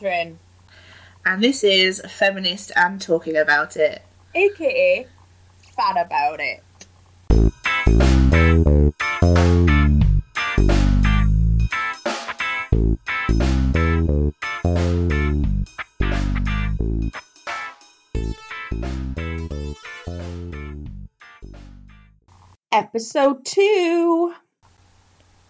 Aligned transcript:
Catherine, 0.00 0.38
and 1.26 1.42
this 1.42 1.62
is 1.62 2.00
Feminist 2.08 2.72
and 2.74 2.98
Talking 2.98 3.36
About 3.36 3.76
It. 3.76 4.00
aka 4.34 5.06
Fat 5.76 6.06
About 6.06 6.40
It. 6.40 6.62
Episode 22.72 23.44
2. 23.44 24.34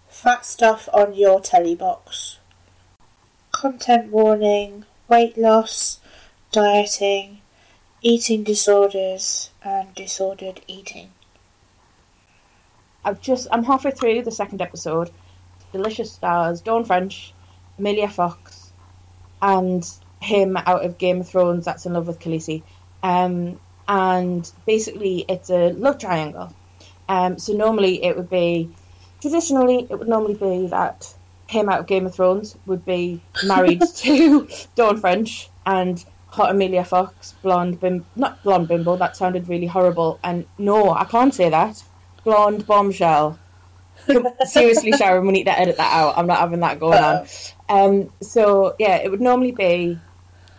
Fat 0.09 0.45
stuff 0.45 0.89
on 0.93 1.15
your 1.15 1.41
telly 1.41 1.77
box. 1.77 2.40
Content 3.61 4.11
warning, 4.11 4.87
weight 5.07 5.37
loss, 5.37 6.01
dieting, 6.51 7.43
eating 8.01 8.43
disorders, 8.43 9.51
and 9.63 9.95
disordered 9.95 10.63
eating. 10.67 11.11
I've 13.05 13.21
just 13.21 13.49
I'm 13.53 13.65
halfway 13.65 13.91
through 13.91 14.23
the 14.23 14.31
second 14.31 14.63
episode. 14.63 15.11
Delicious 15.73 16.11
stars, 16.11 16.63
Dawn 16.63 16.87
French, 16.87 17.35
Emilia 17.79 18.09
Fox, 18.09 18.73
and 19.43 19.87
him 20.23 20.57
out 20.57 20.87
of 20.87 20.97
Game 20.97 21.21
of 21.21 21.29
Thrones 21.29 21.67
that's 21.67 21.85
in 21.85 21.93
love 21.93 22.07
with 22.07 22.19
Khaleesi. 22.19 22.63
Um, 23.03 23.61
and 23.87 24.51
basically 24.65 25.27
it's 25.29 25.51
a 25.51 25.73
love 25.73 25.99
triangle. 25.99 26.55
Um, 27.11 27.39
so 27.39 27.53
normally 27.53 28.03
it 28.05 28.17
would 28.17 28.31
be 28.31 28.71
traditionally 29.21 29.87
it 29.91 29.99
would 29.99 30.09
normally 30.09 30.33
be 30.33 30.69
that 30.69 31.13
him 31.51 31.69
out 31.69 31.81
of 31.81 31.87
Game 31.87 32.07
of 32.07 32.15
Thrones 32.15 32.57
would 32.67 32.85
be 32.85 33.23
married 33.45 33.83
to 33.97 34.49
Dawn 34.77 34.99
French 35.01 35.51
and 35.67 36.03
hot 36.27 36.51
Emilia 36.51 36.85
Fox, 36.85 37.35
blonde 37.43 37.81
bim 37.81 38.07
not 38.15 38.43
blonde 38.43 38.69
bimbo, 38.69 38.97
that 38.97 39.17
sounded 39.17 39.49
really 39.49 39.67
horrible. 39.67 40.21
And 40.23 40.47
no, 40.59 40.91
I 40.93 41.05
can't 41.05 41.35
say 41.35 41.51
that. 41.51 41.83
Blonde 42.25 42.67
bombshell. 42.67 43.41
Seriously, 44.45 44.93
Sharon, 44.93 45.27
we 45.27 45.33
need 45.33 45.45
to 45.45 45.59
edit 45.59 45.77
that 45.77 45.93
out. 45.93 46.17
I'm 46.17 46.27
not 46.27 46.39
having 46.39 46.61
that 46.61 46.81
going 46.81 47.03
on. 47.03 47.27
Um, 47.69 48.11
so 48.23 48.75
yeah, 48.79 48.97
it 48.97 49.11
would 49.11 49.21
normally 49.21 49.53
be 49.53 50.01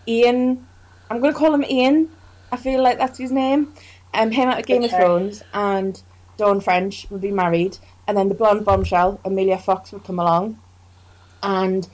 Ian. 0.08 0.68
I'm 1.10 1.22
going 1.22 1.34
to 1.34 1.40
call 1.40 1.54
him 1.54 1.64
Ian. 1.64 2.10
I 2.52 2.58
feel 2.58 2.84
like 2.84 2.98
that's 2.98 3.18
his 3.18 3.32
name. 3.32 3.74
Um, 4.14 4.32
him 4.32 4.50
out 4.50 4.60
of 4.60 4.66
Game 4.66 4.84
Okay. 4.84 4.88
of 4.88 4.92
Thrones 4.92 5.42
and 5.54 6.02
Dawn 6.38 6.60
French 6.60 7.08
would 7.10 7.22
be 7.22 7.32
married, 7.32 7.78
and 8.08 8.18
then 8.18 8.28
the 8.30 8.36
blonde 8.36 8.66
bombshell 8.66 9.22
Emilia 9.24 9.58
Fox 9.58 9.92
would 9.92 10.04
come 10.04 10.20
along, 10.20 10.60
and 11.44 11.88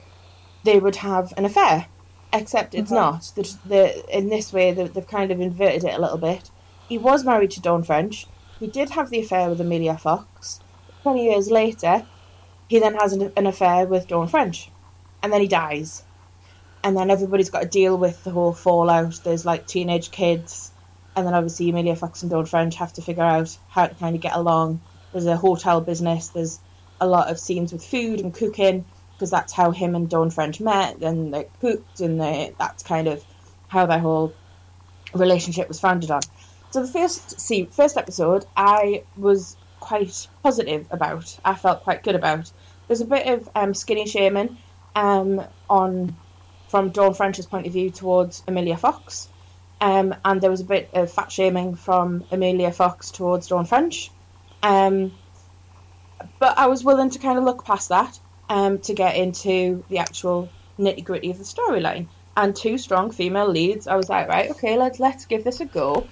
they 0.64 0.78
would 0.78 0.96
have 0.96 1.32
an 1.36 1.44
affair. 1.46 1.88
Except 2.32 2.74
it's 2.74 2.90
Mhm. 2.92 2.94
not. 2.94 3.22
The, 3.36 3.58
the, 3.64 4.16
in 4.18 4.28
this 4.28 4.52
way, 4.52 4.72
they, 4.72 4.88
they've 4.88 5.06
kind 5.06 5.32
of 5.32 5.40
inverted 5.40 5.84
it 5.84 5.94
a 5.94 6.00
little 6.00 6.18
bit. 6.18 6.50
He 6.86 6.98
was 6.98 7.24
married 7.24 7.52
to 7.52 7.62
Dawn 7.62 7.82
French. 7.84 8.30
He 8.60 8.68
did 8.68 8.90
have 8.90 9.10
the 9.10 9.20
affair 9.20 9.50
with 9.50 9.60
Emilia 9.60 9.98
Fox. 9.98 10.60
Twenty 11.02 11.24
years 11.24 11.50
later, 11.50 12.06
he 12.68 12.78
then 12.80 12.94
has 12.96 13.12
an, 13.14 13.32
an 13.36 13.46
affair 13.46 13.86
with 13.86 14.08
Dawn 14.08 14.28
French, 14.28 14.72
and 15.22 15.32
then 15.32 15.40
he 15.40 15.48
dies. 15.48 16.04
And 16.82 16.96
then 16.96 17.10
everybody's 17.10 17.50
got 17.50 17.62
to 17.62 17.68
deal 17.68 17.98
with 17.98 18.22
the 18.24 18.30
whole 18.32 18.54
fallout. 18.54 19.20
There's 19.24 19.46
like 19.46 19.66
teenage 19.66 20.10
kids, 20.10 20.72
and 21.16 21.26
then 21.26 21.34
obviously 21.34 21.70
Emilia 21.70 21.96
Fox 21.96 22.22
and 22.22 22.30
Dawn 22.30 22.46
French 22.46 22.76
have 22.76 22.92
to 22.94 23.02
figure 23.02 23.22
out 23.24 23.56
how 23.68 23.86
to 23.86 23.94
kind 23.94 24.16
of 24.16 24.22
get 24.22 24.36
along. 24.36 24.84
There's 25.12 25.26
a 25.26 25.36
hotel 25.36 25.80
business. 25.80 26.30
There's 26.30 26.60
a 27.00 27.06
lot 27.08 27.30
of 27.30 27.40
scenes 27.40 27.72
with 27.72 27.84
food 27.84 28.20
and 28.20 28.34
cooking 28.34 28.86
because 29.18 29.30
that's 29.32 29.52
how 29.52 29.72
him 29.72 29.96
and 29.96 30.08
Dawn 30.08 30.30
French 30.30 30.60
met, 30.60 31.02
and 31.02 31.34
they 31.34 31.48
cooked, 31.60 31.98
and 31.98 32.20
they, 32.20 32.54
that's 32.56 32.84
kind 32.84 33.08
of 33.08 33.24
how 33.66 33.84
their 33.84 33.98
whole 33.98 34.32
relationship 35.12 35.66
was 35.66 35.80
founded 35.80 36.12
on. 36.12 36.20
So 36.70 36.82
the 36.82 36.92
first 36.92 37.40
see 37.40 37.64
first 37.64 37.96
episode, 37.96 38.44
I 38.56 39.02
was 39.16 39.56
quite 39.80 40.28
positive 40.44 40.86
about. 40.92 41.36
I 41.44 41.54
felt 41.54 41.82
quite 41.82 42.04
good 42.04 42.14
about. 42.14 42.52
There's 42.86 43.00
a 43.00 43.06
bit 43.06 43.26
of 43.26 43.48
um, 43.56 43.74
skinny 43.74 44.06
shaming 44.06 44.56
um, 44.94 45.42
on 45.68 46.16
from 46.68 46.90
Dawn 46.90 47.14
French's 47.14 47.46
point 47.46 47.66
of 47.66 47.72
view 47.72 47.90
towards 47.90 48.44
Emilia 48.46 48.76
Fox, 48.76 49.28
um, 49.80 50.14
and 50.24 50.40
there 50.40 50.50
was 50.50 50.60
a 50.60 50.64
bit 50.64 50.90
of 50.92 51.10
fat 51.10 51.32
shaming 51.32 51.74
from 51.74 52.24
Emilia 52.30 52.70
Fox 52.70 53.10
towards 53.10 53.48
Dawn 53.48 53.64
French. 53.64 54.12
Um, 54.62 55.12
but 56.38 56.56
I 56.56 56.68
was 56.68 56.84
willing 56.84 57.10
to 57.10 57.18
kind 57.18 57.36
of 57.36 57.44
look 57.44 57.64
past 57.64 57.88
that 57.88 58.20
um, 58.48 58.78
to 58.80 58.94
get 58.94 59.16
into 59.16 59.84
the 59.88 59.98
actual 59.98 60.52
nitty 60.78 61.04
gritty 61.04 61.30
of 61.30 61.38
the 61.38 61.44
storyline. 61.44 62.08
And 62.36 62.54
two 62.54 62.78
strong 62.78 63.10
female 63.10 63.48
leads, 63.48 63.88
I 63.88 63.96
was 63.96 64.08
like, 64.08 64.28
right, 64.28 64.50
okay, 64.52 64.78
let's 64.78 65.00
let's 65.00 65.26
give 65.26 65.44
this 65.44 65.60
a 65.60 65.66
go. 65.66 66.08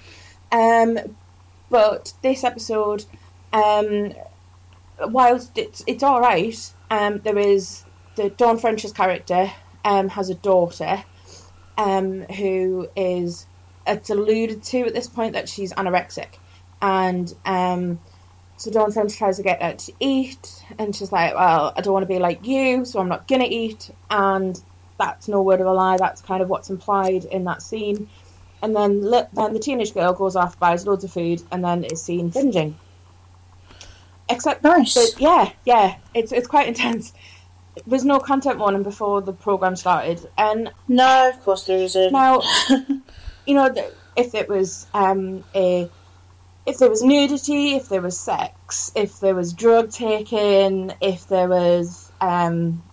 Um, 0.50 0.98
but 1.70 2.12
this 2.22 2.42
episode, 2.42 3.04
um, 3.52 4.12
whilst 4.98 5.56
it's 5.56 5.84
it's 5.86 6.02
all 6.02 6.20
right, 6.20 6.56
um, 6.91 7.20
there 7.22 7.38
is 7.38 7.84
the 8.16 8.30
Dawn 8.30 8.58
French's 8.58 8.92
character 8.92 9.53
um, 9.84 10.08
has 10.08 10.30
a 10.30 10.34
daughter 10.34 11.04
um, 11.78 12.22
who 12.22 12.88
is 12.97 13.47
it's 13.86 14.10
alluded 14.10 14.64
to 14.64 14.80
at 14.80 14.94
this 14.94 15.08
point 15.08 15.34
that 15.34 15.48
she's 15.48 15.72
anorexic, 15.74 16.38
and 16.82 17.32
um, 17.44 18.00
so 18.56 18.71
Dawn 18.71 18.91
French 18.93 19.17
tries 19.17 19.37
to 19.37 19.43
get 19.43 19.62
her 19.62 19.75
to 19.75 19.93
eat, 20.00 20.65
and 20.78 20.94
she's 20.94 21.12
like, 21.12 21.34
"Well, 21.34 21.72
I 21.77 21.81
don't 21.81 21.93
want 21.93 22.05
to 22.05 22.09
be 22.12 22.19
like 22.19 22.47
you, 22.47 22.84
so 22.84 23.00
I'm 23.00 23.09
not 23.09 23.28
gonna 23.28 23.44
eat." 23.49 23.91
And 24.11 24.61
that's 24.99 25.28
no 25.28 25.43
word 25.43 25.61
of 25.61 25.67
a 25.67 25.72
lie. 25.72 25.97
That's 25.99 26.22
kind 26.22 26.43
of 26.43 26.49
what's 26.49 26.71
implied 26.71 27.25
in 27.27 27.45
that 27.45 27.61
scene. 27.62 28.09
And 28.62 28.75
then, 28.75 29.03
then 29.03 29.53
the 29.53 29.59
teenage 29.59 29.93
girl 29.93 30.15
goes 30.15 30.34
off, 30.34 30.59
buys 30.59 30.87
loads 30.87 31.05
of 31.05 31.12
food, 31.12 31.43
and 31.53 31.62
then 31.62 31.84
is 31.84 32.03
seen 32.03 32.31
binging. 32.33 32.75
Except 34.28 34.65
Nice. 34.65 34.95
but 34.95 35.21
yeah, 35.21 35.50
yeah, 35.65 35.97
it's 36.15 36.33
it's 36.33 36.47
quite 36.49 36.66
intense. 36.72 37.12
There's 37.87 38.05
no 38.06 38.19
content 38.19 38.59
warning 38.59 38.83
before 38.83 39.21
the 39.21 39.34
program 39.34 39.77
started, 39.77 40.27
and 40.39 40.71
No, 40.89 41.28
of 41.28 41.41
course 41.45 41.65
there 41.65 41.78
isn't. 41.78 42.11
now 42.12 42.41
you 43.47 43.55
know 43.55 43.72
if 44.16 44.34
it 44.34 44.49
was 44.49 44.87
um, 44.95 45.45
a 45.55 45.89
if 46.66 46.78
there 46.78 46.91
was 46.91 47.03
nudity, 47.03 47.77
if 47.77 47.88
there 47.88 48.03
was 48.03 48.21
sex, 48.21 48.91
if 48.97 49.21
there 49.21 49.34
was 49.34 49.54
drug 49.54 49.91
taking, 49.91 50.93
if 51.00 51.27
there 51.28 51.49
was 51.49 52.10
um, 52.21 52.84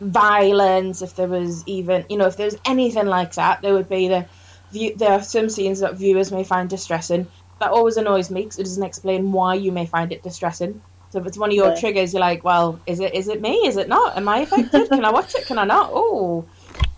violence, 0.00 1.02
if 1.02 1.14
there 1.16 1.28
was 1.28 1.66
even 1.66 2.06
you 2.10 2.18
know 2.18 2.26
if 2.26 2.36
there 2.36 2.46
was 2.46 2.60
anything 2.66 3.06
like 3.06 3.34
that, 3.34 3.62
there 3.62 3.74
would 3.74 3.88
be 3.88 4.08
the 4.08 4.28
view, 4.72 4.96
there 4.96 5.12
are 5.12 5.22
some 5.22 5.48
scenes 5.50 5.80
that 5.80 5.98
viewers 5.98 6.32
may 6.32 6.44
find 6.44 6.70
distressing. 6.70 7.28
That 7.60 7.72
always 7.72 7.96
annoys 7.96 8.30
me 8.30 8.42
because 8.42 8.58
it 8.58 8.64
doesn't 8.64 8.84
explain 8.84 9.32
why 9.32 9.54
you 9.54 9.72
may 9.72 9.86
find 9.86 10.12
it 10.12 10.22
distressing. 10.22 10.82
So 11.10 11.20
if 11.20 11.26
it's 11.26 11.38
one 11.38 11.50
of 11.50 11.56
your 11.56 11.70
Right. 11.70 11.78
triggers, 11.78 12.12
you're 12.14 12.20
like, 12.20 12.44
well, 12.44 12.82
is 12.86 13.00
it 13.00 13.14
is 13.14 13.28
it 13.28 13.40
me? 13.42 13.54
Is 13.66 13.76
it 13.76 13.88
not? 13.88 14.16
Am 14.16 14.28
I 14.28 14.38
affected? 14.40 14.92
Can 14.94 15.04
I 15.04 15.10
watch 15.10 15.34
it? 15.36 15.46
Can 15.46 15.58
I 15.58 15.64
not? 15.64 15.90
Oh. 15.92 16.48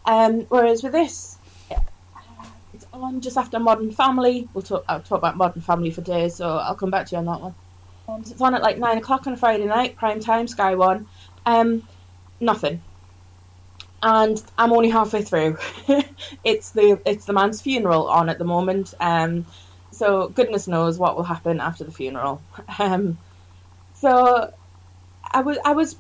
Um, 0.06 0.42
whereas 0.48 0.82
with 0.82 0.92
this, 0.92 1.33
just 3.20 3.36
after 3.36 3.58
Modern 3.58 3.90
Family. 3.90 4.48
We'll 4.52 4.62
talk. 4.62 4.84
I'll 4.88 5.00
talk 5.02 5.18
about 5.18 5.36
Modern 5.36 5.62
Family 5.62 5.90
for 5.90 6.02
days, 6.02 6.36
so 6.36 6.56
I'll 6.56 6.74
come 6.74 6.90
back 6.90 7.06
to 7.06 7.16
you 7.16 7.18
on 7.18 7.26
that 7.26 7.40
one. 7.40 7.54
Um, 8.08 8.20
it's 8.20 8.40
on 8.40 8.54
at 8.54 8.62
like 8.62 8.78
nine 8.78 8.98
o'clock 8.98 9.26
on 9.26 9.32
a 9.32 9.36
Friday 9.36 9.64
night, 9.64 9.96
prime 9.96 10.20
time, 10.20 10.46
Sky 10.46 10.74
One. 10.74 11.06
Um, 11.46 11.82
nothing. 12.40 12.80
And 14.02 14.42
I'm 14.58 14.72
only 14.72 14.90
halfway 14.90 15.22
through. 15.22 15.56
it's 16.44 16.72
the 16.72 17.00
it's 17.06 17.24
the 17.24 17.32
man's 17.32 17.62
funeral 17.62 18.08
on 18.08 18.28
at 18.28 18.38
the 18.38 18.44
moment. 18.44 18.92
Um, 19.00 19.46
so 19.92 20.28
goodness 20.28 20.68
knows 20.68 20.98
what 20.98 21.16
will 21.16 21.24
happen 21.24 21.60
after 21.60 21.84
the 21.84 21.92
funeral. 21.92 22.42
Um, 22.78 23.18
so 23.94 24.52
I 25.32 25.40
was 25.40 25.58
I 25.64 25.72
was 25.72 25.96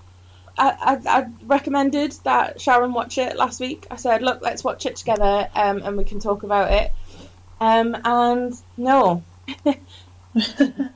I, 0.56 1.00
I, 1.06 1.18
I 1.18 1.26
recommended 1.44 2.12
that 2.24 2.60
Sharon 2.60 2.92
watch 2.92 3.18
it 3.18 3.36
last 3.36 3.60
week. 3.60 3.86
I 3.90 3.96
said, 3.96 4.22
look, 4.22 4.40
let's 4.42 4.62
watch 4.62 4.86
it 4.86 4.96
together 4.96 5.48
um, 5.54 5.82
and 5.82 5.96
we 5.96 6.04
can 6.04 6.20
talk 6.20 6.42
about 6.42 6.72
it. 6.72 6.92
Um, 7.60 7.96
and 8.04 8.54
no, 8.76 9.24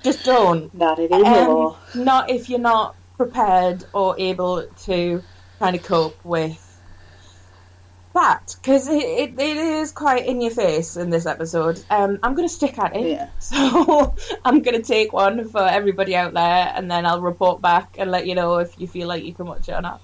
just 0.02 0.24
don't. 0.24 0.72
Not 0.74 0.98
anymore. 0.98 1.76
Um, 1.94 2.04
not 2.04 2.30
if 2.30 2.48
you're 2.48 2.58
not 2.58 2.94
prepared 3.16 3.84
or 3.92 4.14
able 4.18 4.66
to 4.84 5.22
kind 5.58 5.74
of 5.74 5.82
cope 5.82 6.24
with 6.24 6.67
that, 8.20 8.56
because 8.60 8.88
it, 8.88 9.02
it, 9.02 9.40
it 9.40 9.56
is 9.56 9.92
quite 9.92 10.26
in 10.26 10.40
your 10.40 10.50
face 10.50 10.96
in 10.96 11.10
this 11.10 11.26
episode. 11.26 11.82
Um, 11.88 12.18
I'm 12.22 12.34
going 12.34 12.48
to 12.48 12.54
stick 12.54 12.78
at 12.78 12.96
it. 12.96 13.06
Yeah. 13.06 13.28
So 13.40 14.14
I'm 14.44 14.62
going 14.62 14.76
to 14.76 14.82
take 14.82 15.12
one 15.12 15.48
for 15.48 15.62
everybody 15.62 16.14
out 16.14 16.34
there, 16.34 16.72
and 16.74 16.90
then 16.90 17.06
I'll 17.06 17.20
report 17.20 17.62
back 17.62 17.96
and 17.98 18.10
let 18.10 18.26
you 18.26 18.34
know 18.34 18.58
if 18.58 18.78
you 18.78 18.86
feel 18.86 19.08
like 19.08 19.24
you 19.24 19.32
can 19.32 19.46
watch 19.46 19.68
it 19.68 19.72
or 19.72 19.80
not. 19.80 20.02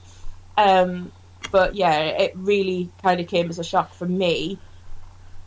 Um, 0.56 1.12
but 1.50 1.74
yeah, 1.74 1.98
it 2.00 2.32
really 2.34 2.90
kind 3.02 3.20
of 3.20 3.28
came 3.28 3.50
as 3.50 3.58
a 3.58 3.64
shock 3.64 3.92
for 3.94 4.06
me 4.06 4.58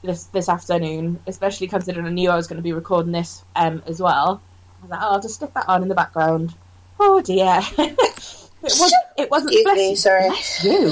this 0.03 0.25
this 0.25 0.49
afternoon, 0.49 1.19
especially 1.27 1.67
considering 1.67 2.05
I 2.05 2.11
knew 2.11 2.29
I 2.29 2.35
was 2.35 2.47
going 2.47 2.57
to 2.57 2.63
be 2.63 2.73
recording 2.73 3.11
this 3.11 3.43
um, 3.55 3.83
as 3.87 4.01
well. 4.01 4.41
I 4.79 4.81
was 4.83 4.91
like, 4.91 5.01
oh, 5.01 5.13
I'll 5.13 5.21
just 5.21 5.35
stick 5.35 5.53
that 5.53 5.67
on 5.67 5.81
in 5.83 5.89
the 5.89 5.95
background. 5.95 6.53
Oh 6.99 7.21
dear. 7.21 7.61
It 8.63 8.73
was. 8.79 8.93
It 9.17 9.31
wasn't. 9.31 9.51
Excuse 9.51 9.63
bless 9.63 9.77
me, 9.77 9.95
sorry. 9.95 10.29
Bless 10.29 10.63
you. 10.63 10.91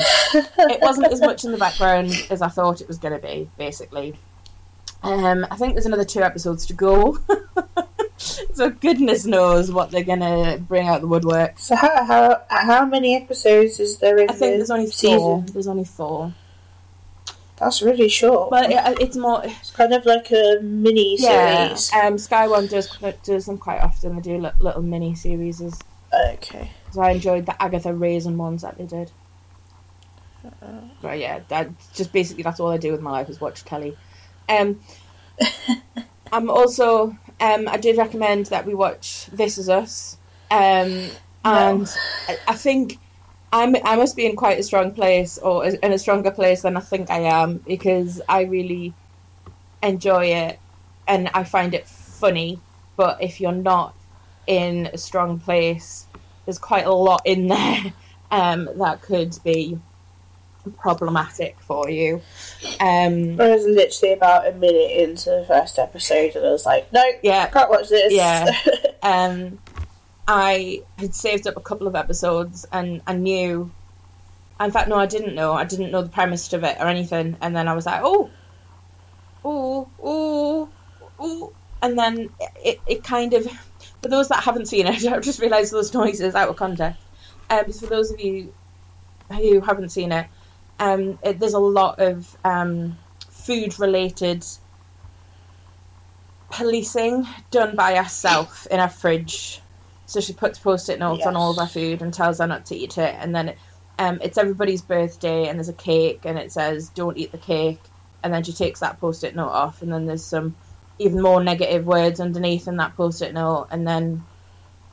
it 0.70 0.82
wasn't 0.82 1.12
as 1.12 1.20
much 1.20 1.44
in 1.46 1.52
the 1.52 1.58
background 1.58 2.12
as 2.30 2.42
I 2.42 2.48
thought 2.48 2.82
it 2.82 2.88
was 2.88 2.98
going 2.98 3.20
to 3.20 3.28
be. 3.28 3.50
Basically, 3.58 4.16
um, 5.04 5.46
I 5.50 5.56
think 5.56 5.74
there's 5.74 5.86
another 5.88 6.06
two 6.06 6.22
episodes 6.22 6.66
to 6.68 6.74
go. 6.74 7.18
so 8.18 8.70
goodness 8.70 9.26
knows 9.26 9.72
what 9.72 9.92
they're 9.92 10.04
going 10.04 10.20
to 10.20 10.58
bring 10.62 10.88
out 10.88 11.02
the 11.02 11.08
woodwork. 11.08 11.58
So 11.60 11.76
how 11.76 12.06
how 12.06 12.42
how 12.50 12.86
many 12.86 13.16
episodes 13.16 13.80
is 13.80 13.98
there 13.98 14.18
in 14.20 14.30
I 14.30 14.34
think 14.34 14.54
the 14.54 14.58
there's 14.58 14.72
only 14.72 14.88
season? 14.88 15.18
four. 15.20 15.42
There's 15.48 15.68
only 15.68 15.86
four. 15.86 16.34
That's 17.58 17.82
really 17.82 18.10
short. 18.10 18.50
But 18.50 18.70
it, 18.70 19.02
it's 19.02 19.16
more. 19.16 19.42
it's 19.44 19.72
kind 19.72 19.94
of 19.94 20.06
like 20.06 20.30
a 20.32 20.60
mini 20.62 21.16
Yeah. 21.20 21.74
series. 21.76 21.92
Um, 21.94 22.18
Sky 22.18 22.48
One 22.48 22.68
does 22.68 22.96
does 23.24 23.46
them 23.48 23.58
quite 23.58 23.80
often. 23.82 24.16
They 24.16 24.22
do 24.22 24.52
little 24.60 24.82
mini 24.82 25.16
series. 25.16 25.62
Okay. 26.34 26.72
So 26.96 27.02
I 27.02 27.12
enjoyed 27.12 27.46
the 27.46 27.62
Agatha 27.62 27.94
Raisin 27.94 28.38
ones 28.38 28.62
that 28.62 28.78
they 28.78 28.86
did. 28.86 29.12
But 31.02 31.20
yeah, 31.20 31.42
that 31.50 31.72
just 31.94 32.14
basically 32.14 32.44
that's 32.44 32.62
all 32.62 32.72
I 32.72 32.78
do 32.78 32.94
with 32.94 33.02
my 33.02 33.12
life 33.12 33.30
is 33.30 33.42
watch 33.42 33.66
telly. 33.66 33.98
Um, 34.48 34.80
I'm 36.32 36.50
also 36.50 37.10
um, 37.42 37.68
I 37.68 37.76
did 37.76 37.98
recommend 37.98 38.46
that 38.48 38.66
we 38.66 38.74
watch 38.74 39.28
This 39.34 39.58
Is 39.58 39.68
Us, 39.68 40.18
um, 40.50 41.12
and 41.44 41.86
I, 42.30 42.38
I 42.48 42.56
think 42.56 43.02
I'm 43.52 43.76
I 43.84 43.98
must 43.98 44.16
be 44.16 44.26
in 44.26 44.38
quite 44.38 44.60
a 44.60 44.64
strong 44.64 44.94
place 44.94 45.38
or 45.38 45.66
in 45.66 45.92
a 45.92 46.00
stronger 46.00 46.32
place 46.32 46.62
than 46.62 46.78
I 46.78 46.82
think 46.82 47.12
I 47.12 47.20
am 47.20 47.58
because 47.68 48.22
I 48.30 48.44
really 48.44 48.96
enjoy 49.84 50.28
it 50.28 50.62
and 51.08 51.30
I 51.34 51.44
find 51.44 51.74
it 51.74 51.90
funny. 51.90 52.64
But 52.96 53.22
if 53.22 53.42
you're 53.42 53.52
not 53.52 53.98
in 54.48 54.90
a 54.94 54.98
strong 54.98 55.42
place, 55.42 56.05
there's 56.46 56.60
quite 56.60 56.86
a 56.86 56.94
lot 56.94 57.22
in 57.26 57.48
there 57.48 57.94
um, 58.32 58.70
that 58.78 59.02
could 59.02 59.38
be 59.44 59.80
problematic 60.78 61.58
for 61.60 61.90
you. 61.90 62.22
Um, 62.80 63.40
I 63.40 63.50
was 63.50 63.66
literally 63.66 64.14
about 64.14 64.48
a 64.48 64.52
minute 64.52 64.92
into 64.92 65.30
the 65.30 65.46
first 65.48 65.78
episode, 65.78 66.36
and 66.36 66.46
I 66.46 66.52
was 66.52 66.66
like, 66.66 66.92
"No, 66.92 67.04
yeah, 67.22 67.48
can't 67.48 67.70
watch 67.70 67.90
this." 67.90 68.14
Yeah. 68.14 68.52
um, 69.04 69.60
I 70.28 70.82
had 70.98 71.14
saved 71.14 71.48
up 71.48 71.58
a 71.58 71.62
couple 71.62 71.88
of 71.88 71.96
episodes 71.96 72.66
and 72.72 73.02
I 73.06 73.14
knew. 73.14 73.72
In 74.60 74.72
fact, 74.72 74.88
no, 74.88 74.96
I 74.96 75.06
didn't 75.06 75.36
know. 75.36 75.54
I 75.54 75.66
didn't 75.66 75.92
know 75.92 76.02
the 76.02 76.10
premise 76.10 76.52
of 76.54 76.64
it 76.64 76.78
or 76.80 76.88
anything. 76.88 77.36
And 77.42 77.56
then 77.56 77.68
I 77.68 77.74
was 77.74 77.86
like, 77.86 78.02
oh, 78.04 78.30
oh, 79.44 79.90
oh, 80.02 80.70
oh. 81.20 81.54
And 81.82 82.00
then 82.00 82.30
it, 82.64 82.80
it 82.88 83.04
kind 83.04 83.34
of. 83.34 83.46
For 84.06 84.10
those 84.10 84.28
that 84.28 84.44
haven't 84.44 84.68
seen 84.68 84.86
it, 84.86 85.04
I've 85.08 85.24
just 85.24 85.40
realised 85.40 85.74
those 85.74 85.92
noises 85.92 86.36
out 86.36 86.48
of 86.48 86.58
context. 86.58 87.02
Um, 87.50 87.72
for 87.72 87.88
those 87.88 88.12
of 88.12 88.22
you 88.22 88.54
who 89.32 89.62
haven't 89.62 89.90
seen 89.90 90.12
it, 90.12 90.28
um, 90.80 91.18
it 91.24 91.40
there's 91.40 91.56
a 91.56 91.60
lot 91.60 91.98
of 91.98 92.38
um, 92.46 93.00
food 93.30 93.80
related 93.80 94.46
policing 96.52 97.26
done 97.50 97.76
by 97.76 97.96
herself 97.96 98.68
in 98.70 98.80
her 98.80 98.90
fridge. 98.90 99.60
So 100.06 100.22
she 100.22 100.34
puts 100.34 100.60
post-it 100.60 101.00
notes 101.00 101.26
on 101.26 101.36
all 101.36 101.50
of 101.50 101.58
her 101.58 101.66
food 101.66 102.04
and 102.04 102.14
tells 102.14 102.38
her 102.38 102.46
not 102.46 102.68
to 102.68 102.76
eat 102.76 103.00
it. 103.00 103.16
And 103.18 103.36
then 103.36 103.56
um, 103.98 104.20
it's 104.22 104.38
everybody's 104.38 104.84
birthday 104.84 105.48
and 105.48 105.58
there's 105.58 105.70
a 105.70 105.74
cake 105.74 106.26
and 106.26 106.38
it 106.38 106.52
says 106.52 106.90
don't 106.90 107.18
eat 107.18 107.32
the 107.32 107.40
cake. 107.40 107.82
And 108.22 108.32
then 108.32 108.44
she 108.44 108.54
takes 108.54 108.82
that 108.82 109.00
post-it 109.00 109.36
note 109.36 109.50
off 109.50 109.82
and 109.82 109.92
then 109.92 110.06
there's 110.06 110.24
some 110.24 110.56
even 110.98 111.22
more 111.22 111.44
negative 111.44 111.86
words 111.86 112.20
underneath 112.20 112.68
in 112.68 112.78
that 112.78 112.96
post-it 112.96 113.34
note. 113.34 113.68
And 113.72 113.88
then 113.88 114.24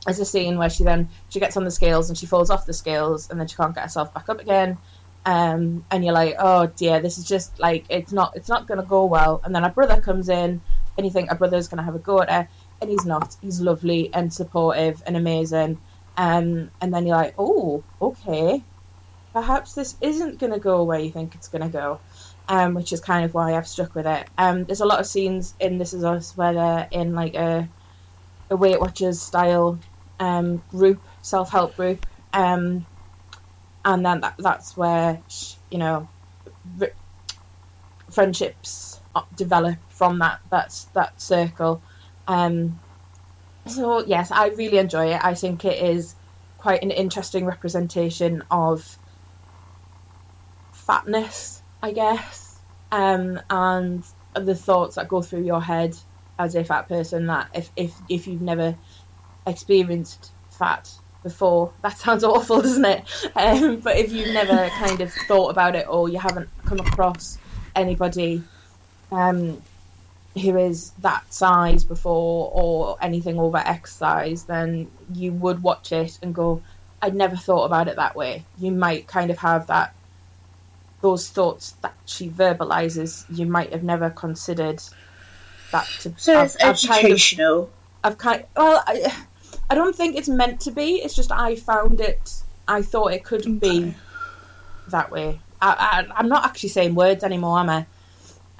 there's 0.05 0.19
a 0.19 0.25
scene 0.25 0.57
where 0.57 0.69
she 0.69 0.83
then 0.83 1.09
she 1.29 1.39
gets 1.39 1.57
on 1.57 1.63
the 1.63 1.71
scales 1.71 2.09
and 2.09 2.17
she 2.17 2.25
falls 2.25 2.49
off 2.49 2.65
the 2.65 2.73
scales 2.73 3.29
and 3.29 3.39
then 3.39 3.47
she 3.47 3.55
can't 3.55 3.75
get 3.75 3.83
herself 3.83 4.13
back 4.13 4.29
up 4.29 4.39
again. 4.39 4.77
Um, 5.25 5.85
and 5.89 6.03
you're 6.03 6.13
like, 6.13 6.35
oh 6.39 6.67
dear, 6.67 6.99
this 6.99 7.17
is 7.17 7.25
just 7.25 7.59
like 7.59 7.85
it's 7.89 8.11
not 8.11 8.35
it's 8.35 8.49
not 8.49 8.67
gonna 8.67 8.83
go 8.83 9.05
well. 9.05 9.41
And 9.43 9.55
then 9.55 9.63
her 9.63 9.69
brother 9.69 10.01
comes 10.01 10.27
in 10.29 10.61
and 10.97 11.05
you 11.05 11.11
think 11.11 11.29
her 11.29 11.35
brother's 11.35 11.67
gonna 11.67 11.83
have 11.83 11.95
a 11.95 11.99
go 11.99 12.21
at 12.21 12.29
her, 12.29 12.47
and 12.81 12.89
he's 12.89 13.05
not. 13.05 13.35
He's 13.41 13.61
lovely 13.61 14.13
and 14.13 14.31
supportive 14.33 15.01
and 15.05 15.17
amazing. 15.17 15.79
Um, 16.17 16.69
and 16.81 16.93
then 16.93 17.07
you're 17.07 17.15
like, 17.15 17.35
oh, 17.37 17.83
okay, 18.01 18.61
perhaps 19.33 19.73
this 19.73 19.95
isn't 20.01 20.39
gonna 20.39 20.59
go 20.59 20.83
where 20.83 20.99
you 20.99 21.11
think 21.11 21.35
it's 21.35 21.47
gonna 21.47 21.69
go. 21.69 21.99
Um, 22.47 22.73
which 22.73 22.91
is 22.91 22.99
kind 22.99 23.23
of 23.23 23.33
why 23.33 23.55
I've 23.55 23.67
stuck 23.67 23.95
with 23.95 24.05
it. 24.05 24.29
Um, 24.37 24.65
there's 24.65 24.81
a 24.81 24.85
lot 24.85 24.99
of 24.99 25.07
scenes 25.07 25.55
in 25.61 25.77
This 25.77 25.93
Is 25.93 26.03
Us 26.03 26.35
where 26.35 26.53
they're 26.53 26.87
in 26.91 27.15
like 27.15 27.35
a 27.35 27.69
a 28.49 28.57
Weight 28.57 28.79
Watchers 28.79 29.21
style 29.21 29.79
um, 30.19 30.57
group, 30.69 31.07
self 31.21 31.51
help 31.51 31.75
group, 31.75 32.05
um, 32.33 32.85
and 33.85 34.05
then 34.05 34.21
that, 34.21 34.35
that's 34.37 34.77
where 34.77 35.23
you 35.71 35.77
know 35.77 36.09
r- 36.81 36.91
friendships 38.11 39.01
uh, 39.15 39.23
develop 39.33 39.77
from 39.89 40.19
that 40.19 40.39
that 40.51 40.73
that 40.93 41.19
circle. 41.21 41.83
Um, 42.27 42.81
so 43.67 44.05
yes, 44.05 44.31
I 44.31 44.49
really 44.49 44.77
enjoy 44.77 45.13
it. 45.13 45.23
I 45.23 45.33
think 45.33 45.65
it 45.65 45.83
is 45.83 46.15
quite 46.57 46.83
an 46.83 46.91
interesting 46.91 47.45
representation 47.45 48.43
of 48.51 48.97
fatness, 50.71 51.62
I 51.83 51.93
guess, 51.93 52.63
um, 52.91 53.41
and 53.51 54.05
the 54.35 54.55
thoughts 54.55 54.97
that 54.97 55.09
go 55.09 55.23
through 55.23 55.43
your 55.45 55.61
head 55.61 55.95
as 56.39 56.55
a 56.55 56.65
fat 56.65 56.89
person. 56.89 57.27
That 57.27 57.51
if 57.55 57.71
if 57.77 58.01
if 58.09 58.27
you've 58.27 58.41
never 58.41 58.77
experienced 59.47 60.33
fat 60.51 60.89
before, 61.23 61.75
that 61.83 61.97
sounds 61.97 62.25
awful, 62.25 62.61
doesn't 62.63 62.85
it? 62.85 63.09
Um, 63.35 63.81
but 63.81 63.97
if 63.97 64.11
you've 64.13 64.29
never 64.29 64.71
kind 64.71 65.01
of 65.01 65.13
thought 65.13 65.49
about 65.51 65.77
it 65.77 65.87
or 65.89 66.09
you 66.09 66.19
haven't 66.19 66.51
come 66.65 66.81
across 66.81 67.39
anybody 67.75 68.49
um, 69.11 69.65
who 70.41 70.57
is 70.57 70.93
that 70.99 71.33
size 71.33 71.85
before 71.85 72.51
or 72.53 72.97
anything 73.01 73.39
over 73.39 73.57
X 73.57 73.97
size, 73.97 74.45
then 74.45 74.91
you 75.13 75.33
would 75.33 75.63
watch 75.63 75.91
it 75.93 76.19
and 76.23 76.35
go, 76.35 76.63
I'd 77.01 77.15
never 77.15 77.37
thought 77.37 77.65
about 77.65 77.89
it 77.89 77.97
that 77.97 78.15
way. 78.15 78.47
You 78.57 78.71
might 78.73 79.07
kind 79.07 79.31
of 79.31 79.39
have 79.39 79.67
that 79.67 79.95
those 81.03 81.29
thoughts 81.29 81.75
that 81.83 81.93
she 82.05 82.29
verbalizes. 82.29 83.25
You 83.29 83.45
might 83.45 83.71
have 83.71 83.83
never 83.83 84.09
considered 84.09 84.81
that 85.71 85.85
to. 86.01 86.13
So 86.17 86.33
I've- 86.39 86.45
it's 86.45 86.55
I've 86.63 86.89
kind 86.89 86.99
of- 87.05 87.11
educational. 87.11 87.69
I've 88.05 88.17
kind 88.17 88.43
well, 88.57 88.83
I, 88.87 89.13
I 89.69 89.75
don't 89.75 89.95
think 89.95 90.15
it's 90.17 90.27
meant 90.29 90.59
to 90.61 90.71
be. 90.71 90.95
It's 90.95 91.13
just 91.15 91.31
I 91.31 91.55
found 91.55 92.01
it. 92.01 92.33
I 92.67 92.81
thought 92.81 93.13
it 93.13 93.23
could 93.23 93.59
be 93.59 93.93
that 94.89 95.11
way. 95.11 95.39
I, 95.61 96.05
I, 96.09 96.19
I'm 96.19 96.27
not 96.27 96.43
actually 96.45 96.69
saying 96.69 96.95
words 96.95 97.23
anymore, 97.23 97.59
am 97.59 97.69
I? 97.69 97.85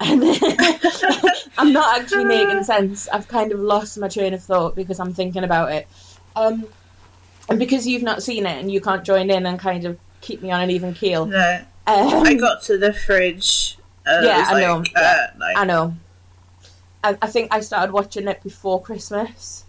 I'm 1.58 1.72
not 1.72 2.00
actually 2.00 2.24
making 2.24 2.64
sense. 2.72 3.08
I've 3.08 3.28
kind 3.28 3.52
of 3.52 3.60
lost 3.60 3.98
my 3.98 4.08
train 4.08 4.34
of 4.34 4.42
thought 4.42 4.74
because 4.74 4.98
I'm 5.00 5.12
thinking 5.14 5.44
about 5.44 5.72
it. 5.72 5.86
Um, 6.36 6.66
and 7.48 7.58
because 7.58 7.86
you've 7.86 8.02
not 8.02 8.22
seen 8.22 8.46
it 8.46 8.58
and 8.60 8.70
you 8.72 8.80
can't 8.80 9.04
join 9.04 9.30
in 9.30 9.46
and 9.46 9.58
kind 9.58 9.84
of 9.84 9.98
keep 10.20 10.42
me 10.42 10.50
on 10.50 10.60
an 10.62 10.70
even 10.70 10.94
keel. 10.94 11.26
No, 11.26 11.60
Um, 11.86 12.26
I 12.26 12.34
got 12.34 12.62
to 12.64 12.78
the 12.78 12.92
fridge. 12.92 13.78
And 14.06 14.24
Yeah, 14.26 14.44
I 14.48 14.52
like, 14.52 14.62
know. 14.94 15.00
Uh, 15.00 15.26
no. 15.38 15.46
I 15.46 15.64
know. 15.64 15.94
I, 17.02 17.18
I 17.20 17.26
think 17.26 17.52
I 17.52 17.60
started 17.60 17.92
watching 17.92 18.28
it 18.28 18.42
before 18.42 18.80
Christmas. 18.80 19.64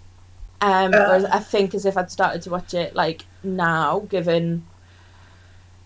Um, 0.61 0.93
Uh. 0.93 1.27
I 1.31 1.39
think 1.39 1.75
as 1.75 1.85
if 1.85 1.97
I'd 1.97 2.11
started 2.11 2.41
to 2.43 2.49
watch 2.49 2.73
it 2.73 2.95
like 2.95 3.25
now, 3.43 3.99
given 3.99 4.65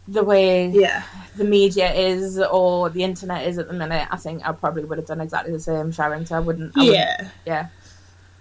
the 0.08 0.24
way 0.24 0.68
Yeah, 0.68 1.04
the 1.36 1.44
media 1.44 1.92
is 1.94 2.40
or 2.40 2.90
the 2.90 3.04
internet 3.04 3.48
is 3.48 3.58
at 3.58 3.68
the 3.68 3.74
minute, 3.74 4.08
I 4.10 4.18
think 4.18 4.48
I 4.48 4.52
probably 4.52 4.84
would 4.84 4.98
have 4.98 5.08
done 5.08 5.22
exactly 5.22 5.52
the 5.52 5.60
same, 5.60 5.92
Sharon. 5.92 6.26
So 6.26 6.36
I 6.36 6.40
wouldn't. 6.40 6.76
I 6.76 6.80
wouldn't 6.80 6.96
yeah. 6.96 7.30
yeah. 7.46 7.68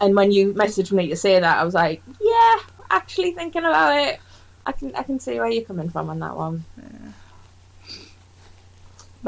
And 0.00 0.14
when 0.14 0.30
you 0.30 0.54
messaged 0.54 0.92
me 0.92 1.08
to 1.08 1.16
say 1.16 1.38
that, 1.40 1.58
I 1.58 1.64
was 1.64 1.74
like, 1.74 2.02
yeah, 2.20 2.58
actually 2.90 3.32
thinking 3.32 3.64
about 3.64 3.96
it. 3.98 4.20
I 4.64 4.72
can 4.72 4.94
I 4.94 5.02
can 5.02 5.18
see 5.18 5.38
where 5.40 5.50
you're 5.50 5.64
coming 5.64 5.90
from 5.90 6.10
on 6.10 6.20
that 6.20 6.36
one. 6.36 6.64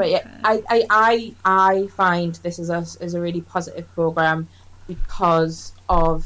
But 0.01 0.09
yeah, 0.09 0.39
I, 0.43 0.63
I, 0.67 0.85
I, 0.89 1.35
I 1.45 1.87
find 1.95 2.33
this 2.41 2.57
is 2.57 2.71
a, 2.71 2.79
is 3.01 3.13
a 3.13 3.21
really 3.21 3.41
positive 3.41 3.87
program 3.91 4.49
because 4.87 5.75
of 5.89 6.25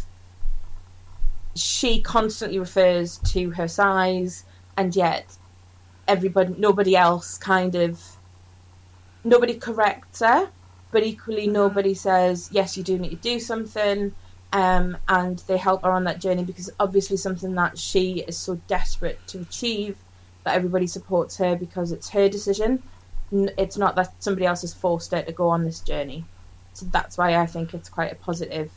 she 1.57 2.01
constantly 2.01 2.57
refers 2.57 3.17
to 3.33 3.49
her 3.49 3.67
size 3.67 4.45
and 4.77 4.95
yet 4.95 5.37
everybody 6.07 6.53
nobody 6.57 6.95
else 6.95 7.37
kind 7.37 7.75
of 7.75 8.01
nobody 9.25 9.55
corrects 9.57 10.21
her 10.21 10.49
but 10.91 11.03
equally 11.03 11.45
nobody 11.45 11.93
says 11.93 12.47
yes 12.51 12.77
you 12.77 12.83
do 12.83 12.97
need 12.97 13.09
to 13.09 13.15
do 13.17 13.41
something 13.41 14.13
um, 14.53 14.97
and 15.09 15.39
they 15.49 15.57
help 15.57 15.83
her 15.83 15.91
on 15.91 16.05
that 16.05 16.21
journey 16.21 16.45
because 16.45 16.71
obviously 16.79 17.17
something 17.17 17.55
that 17.55 17.77
she 17.77 18.23
is 18.25 18.37
so 18.37 18.55
desperate 18.67 19.27
to 19.27 19.39
achieve 19.39 20.01
that 20.45 20.55
everybody 20.55 20.87
supports 20.87 21.37
her 21.37 21.57
because 21.57 21.91
it's 21.91 22.09
her 22.11 22.29
decision 22.29 22.81
it's 23.57 23.77
not 23.77 23.95
that 23.95 24.13
somebody 24.19 24.45
else 24.45 24.61
has 24.61 24.73
forced 24.73 25.11
her 25.11 25.21
to 25.21 25.31
go 25.31 25.49
on 25.49 25.63
this 25.63 25.79
journey 25.79 26.23
so 26.73 26.85
that's 26.91 27.17
why 27.17 27.35
i 27.35 27.45
think 27.45 27.73
it's 27.73 27.89
quite 27.89 28.11
a 28.11 28.15
positive 28.15 28.71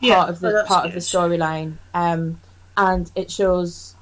yeah. 0.00 0.16
part 0.16 0.28
of 0.30 0.40
the 0.40 0.48
well, 0.48 0.66
part 0.66 0.86
of 0.86 0.92
the 0.92 1.00
storyline 1.00 1.76
um, 1.94 2.40
and 2.76 3.10
it 3.14 3.30
shows 3.30 3.94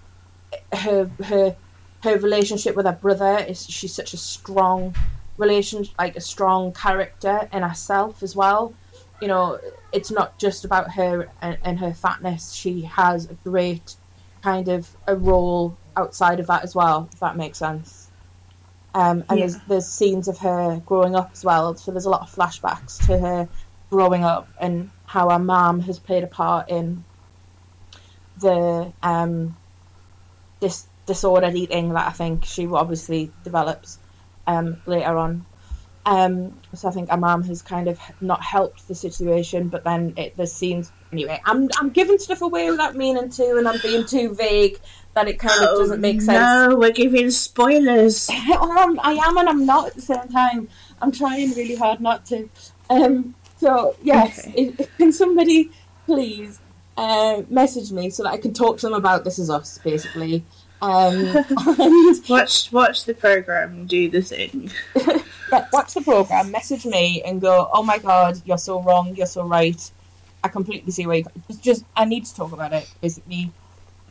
her 0.73 1.11
her 1.25 1.57
her 2.03 2.19
relationship 2.19 2.75
with 2.77 2.87
her 2.87 2.99
brother 3.01 3.39
is 3.49 3.65
she's 3.65 3.95
such 3.95 4.13
a 4.13 4.17
strong 4.17 4.95
relation, 5.37 5.87
like 5.99 6.17
a 6.17 6.21
strong 6.21 6.73
character 6.73 7.49
in 7.53 7.63
herself 7.63 8.23
as 8.23 8.35
well. 8.35 8.75
You 9.21 9.29
know, 9.29 9.59
it's 9.93 10.11
not 10.11 10.39
just 10.39 10.65
about 10.65 10.91
her 10.93 11.29
and, 11.41 11.59
and 11.65 11.79
her 11.79 11.95
fatness. 11.95 12.53
She 12.53 12.83
has 12.83 13.31
a 13.31 13.35
great 13.45 13.95
kind 14.43 14.69
of 14.69 14.89
a 15.07 15.15
role 15.15 15.77
outside 15.97 16.41
of 16.41 16.49
that 16.49 16.65
as 16.65 16.75
well. 16.75 17.09
If 17.13 17.21
that 17.21 17.37
makes 17.37 17.59
sense. 17.59 18.02
Um, 18.95 19.25
and 19.29 19.39
Yeah. 19.39 19.47
there's 19.47 19.57
there's 19.69 19.87
scenes 19.87 20.29
of 20.29 20.39
her 20.39 20.81
growing 20.85 21.17
up 21.17 21.31
as 21.33 21.45
well. 21.45 21.75
So 21.77 21.93
there's 21.93 22.05
a 22.05 22.11
lot 22.11 22.23
of 22.23 22.31
flashbacks 22.35 23.07
to 23.07 23.19
her 23.19 23.49
growing 23.91 24.25
up 24.25 24.49
and 24.61 24.91
how 25.07 25.31
her 25.31 25.39
mum 25.39 25.81
has 25.81 25.99
played 25.99 26.25
a 26.25 26.27
part 26.27 26.69
in 26.69 27.05
the 28.39 28.93
um, 29.03 29.57
dis- 30.61 30.87
disordered 31.07 31.55
eating 31.55 31.95
that 31.95 32.07
I 32.07 32.13
think 32.13 32.45
she 32.45 32.67
obviously 32.67 33.31
develops 33.45 33.99
um, 34.47 34.77
later 34.87 35.17
on. 35.17 35.45
Um, 36.05 36.59
so 36.75 36.89
I 36.89 36.91
think 36.91 37.17
mum 37.17 37.45
has 37.45 37.63
kind 37.63 37.87
of 37.89 37.99
not 38.21 38.43
helped 38.43 38.89
the 38.89 38.95
situation, 38.95 39.69
but 39.69 39.85
then 39.85 40.15
it, 40.17 40.37
there's 40.37 40.53
scenes. 40.53 40.91
Anyway, 41.13 41.41
I'm 41.45 41.69
I'm 41.79 41.91
giving 41.91 42.19
stuff 42.19 42.43
away 42.43 42.71
without 42.71 42.97
meaning 42.97 43.31
to, 43.31 43.57
and 43.57 43.69
I'm 43.69 43.81
being 43.81 44.05
too 44.05 44.35
vague 44.35 44.81
that 45.15 45.29
it 45.29 45.39
kind 45.39 45.63
of 45.63 45.79
doesn't 45.79 46.01
make 46.01 46.21
sense. 46.23 46.39
Oh, 46.39 46.71
No, 46.71 46.77
we're 46.77 46.91
giving 46.91 47.31
spoilers. 47.31 48.29
Um, 48.53 48.99
I 49.03 49.13
am 49.13 49.37
and 49.37 49.49
I'm 49.49 49.65
not 49.67 49.89
at 49.89 49.95
the 49.95 50.01
same 50.01 50.27
time. 50.29 50.69
I'm 51.01 51.13
trying 51.13 51.51
really 51.53 51.77
hard 51.77 52.01
not 52.01 52.25
to. 52.27 52.49
Um, 52.91 53.35
so 53.59 53.95
yes, 54.03 54.41
Okay. 54.49 54.75
if- 54.79 54.97
can 54.97 55.13
somebody 55.13 55.71
please 56.07 56.59
uh, 56.97 57.43
message 57.49 57.93
me 57.93 58.11
so 58.11 58.23
that 58.25 58.31
I 58.31 58.39
can 58.39 58.53
talk 58.55 58.79
to 58.79 58.87
them 58.87 58.95
about 58.95 59.23
This 59.25 59.39
Is 59.39 59.51
Us, 59.51 59.79
basically. 59.85 60.45
Um, 60.81 61.15
and 61.79 62.29
Watch 62.29 62.73
watch 62.73 63.05
the 63.05 63.15
program 63.15 63.87
do 63.87 64.09
the 64.11 64.23
thing. 64.23 64.71
Watch 65.73 65.95
the 65.95 66.01
program, 66.01 66.51
message 66.51 66.85
me, 66.85 67.23
and 67.25 67.41
go, 67.41 67.69
"Oh 67.73 67.83
my 67.83 67.99
god, 67.99 68.41
you're 68.45 68.59
so 68.59 68.83
wrong, 68.83 69.15
you're 69.17 69.27
so 69.27 69.45
right." 69.45 69.91
I 70.45 70.49
completely 70.49 70.91
see 70.93 71.07
where 71.07 71.19
you. 71.19 71.25
It's 71.49 71.59
just 71.59 71.85
I 71.97 72.05
need 72.05 72.25
to 72.25 72.35
talk 72.35 72.53
about 72.53 72.73
it. 72.73 72.93
Basically, 73.01 73.53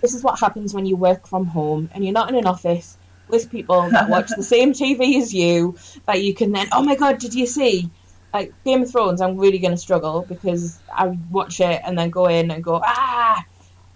this 0.01 0.13
is 0.13 0.23
what 0.23 0.39
happens 0.39 0.73
when 0.73 0.85
you 0.85 0.95
work 0.95 1.27
from 1.27 1.45
home 1.45 1.89
and 1.93 2.03
you're 2.03 2.13
not 2.13 2.29
in 2.29 2.35
an 2.35 2.45
office 2.45 2.97
with 3.27 3.49
people 3.49 3.89
that 3.89 4.09
watch 4.09 4.29
the 4.35 4.43
same 4.55 4.73
TV 4.73 5.19
as 5.21 5.33
you. 5.33 5.75
That 6.05 6.21
you 6.23 6.33
can 6.33 6.51
then, 6.51 6.67
oh 6.71 6.83
my 6.83 6.95
god, 6.95 7.19
did 7.19 7.33
you 7.33 7.45
see? 7.45 7.89
Like 8.33 8.53
Game 8.63 8.83
of 8.83 8.91
Thrones, 8.91 9.19
I'm 9.19 9.37
really 9.37 9.59
going 9.59 9.71
to 9.71 9.77
struggle 9.77 10.25
because 10.27 10.79
I 10.93 11.07
watch 11.29 11.59
it 11.59 11.81
and 11.83 11.97
then 11.97 12.09
go 12.09 12.27
in 12.27 12.49
and 12.49 12.63
go 12.63 12.81
ah, 12.81 13.43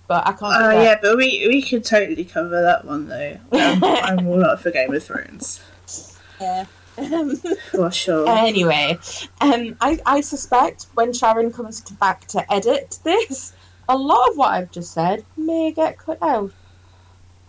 but 0.08 0.28
I 0.28 0.32
can't. 0.34 0.42
Oh 0.44 0.68
that. 0.70 0.84
yeah, 0.84 0.96
but 1.02 1.18
we 1.18 1.46
we 1.48 1.62
could 1.62 1.86
totally 1.86 2.25
cover 2.25 2.62
that 2.62 2.86
one 2.86 3.08
though. 3.08 3.38
Um, 3.52 3.84
I'm 3.84 4.28
all 4.28 4.44
up 4.44 4.60
for 4.60 4.72
Game 4.72 4.94
of 4.94 5.04
Thrones 5.04 5.62
yeah. 6.42 6.66
Um, 6.98 7.42
for 7.72 7.92
sure. 7.92 8.28
Anyway, 8.28 9.00
um, 9.42 9.75
I, 9.82 10.00
I 10.06 10.22
suspect 10.22 10.88
when 10.94 11.14
Sharon 11.14 11.52
comes 11.52 11.82
to 11.84 11.94
back 11.94 12.28
to 12.28 12.54
edit 12.54 12.96
this, 13.04 13.54
a 13.88 13.98
lot 13.98 14.30
of 14.30 14.38
what 14.38 14.52
I've 14.54 14.72
just 14.72 14.94
said 14.94 15.25
may 15.38 15.74
get 15.74 15.98
cut 16.00 16.20
out. 16.22 16.54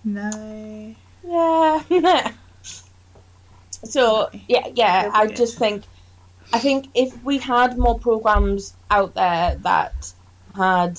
no. 0.04 0.96
Yeah. 1.22 1.82
so 3.84 4.28
yeah, 4.48 4.68
yeah. 4.74 5.10
I 5.12 5.26
Okay. 5.26 5.34
just 5.34 5.58
think, 5.58 5.86
I 6.52 6.58
think 6.58 6.88
if 6.94 7.12
we 7.22 7.38
had 7.38 7.78
more 7.78 7.98
programs 7.98 8.76
out 8.90 9.14
there 9.14 9.56
that 9.62 10.12
had 10.54 10.98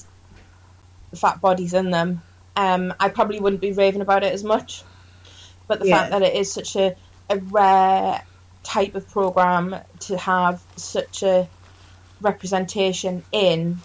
fat 1.15 1.41
bodies 1.41 1.73
in 1.73 1.91
them, 1.91 2.23
um, 2.55 2.93
I 2.99 3.09
probably 3.09 3.39
wouldn't 3.39 3.61
be 3.61 3.71
raving 3.73 4.01
about 4.01 4.23
it 4.23 4.33
as 4.33 4.43
much. 4.43 4.83
But 5.67 5.79
the 5.79 5.85
Yeah. 5.85 5.97
fact 5.97 6.11
that 6.11 6.21
it 6.23 6.35
is 6.35 6.53
such 6.53 6.75
a, 6.75 6.95
a 7.29 7.37
rare 7.39 8.21
type 8.67 8.95
of 8.95 9.09
program 9.09 9.75
to 10.01 10.17
have 10.17 10.61
such 10.77 11.23
a 11.23 11.49
representation 12.21 13.25
in 13.31 13.83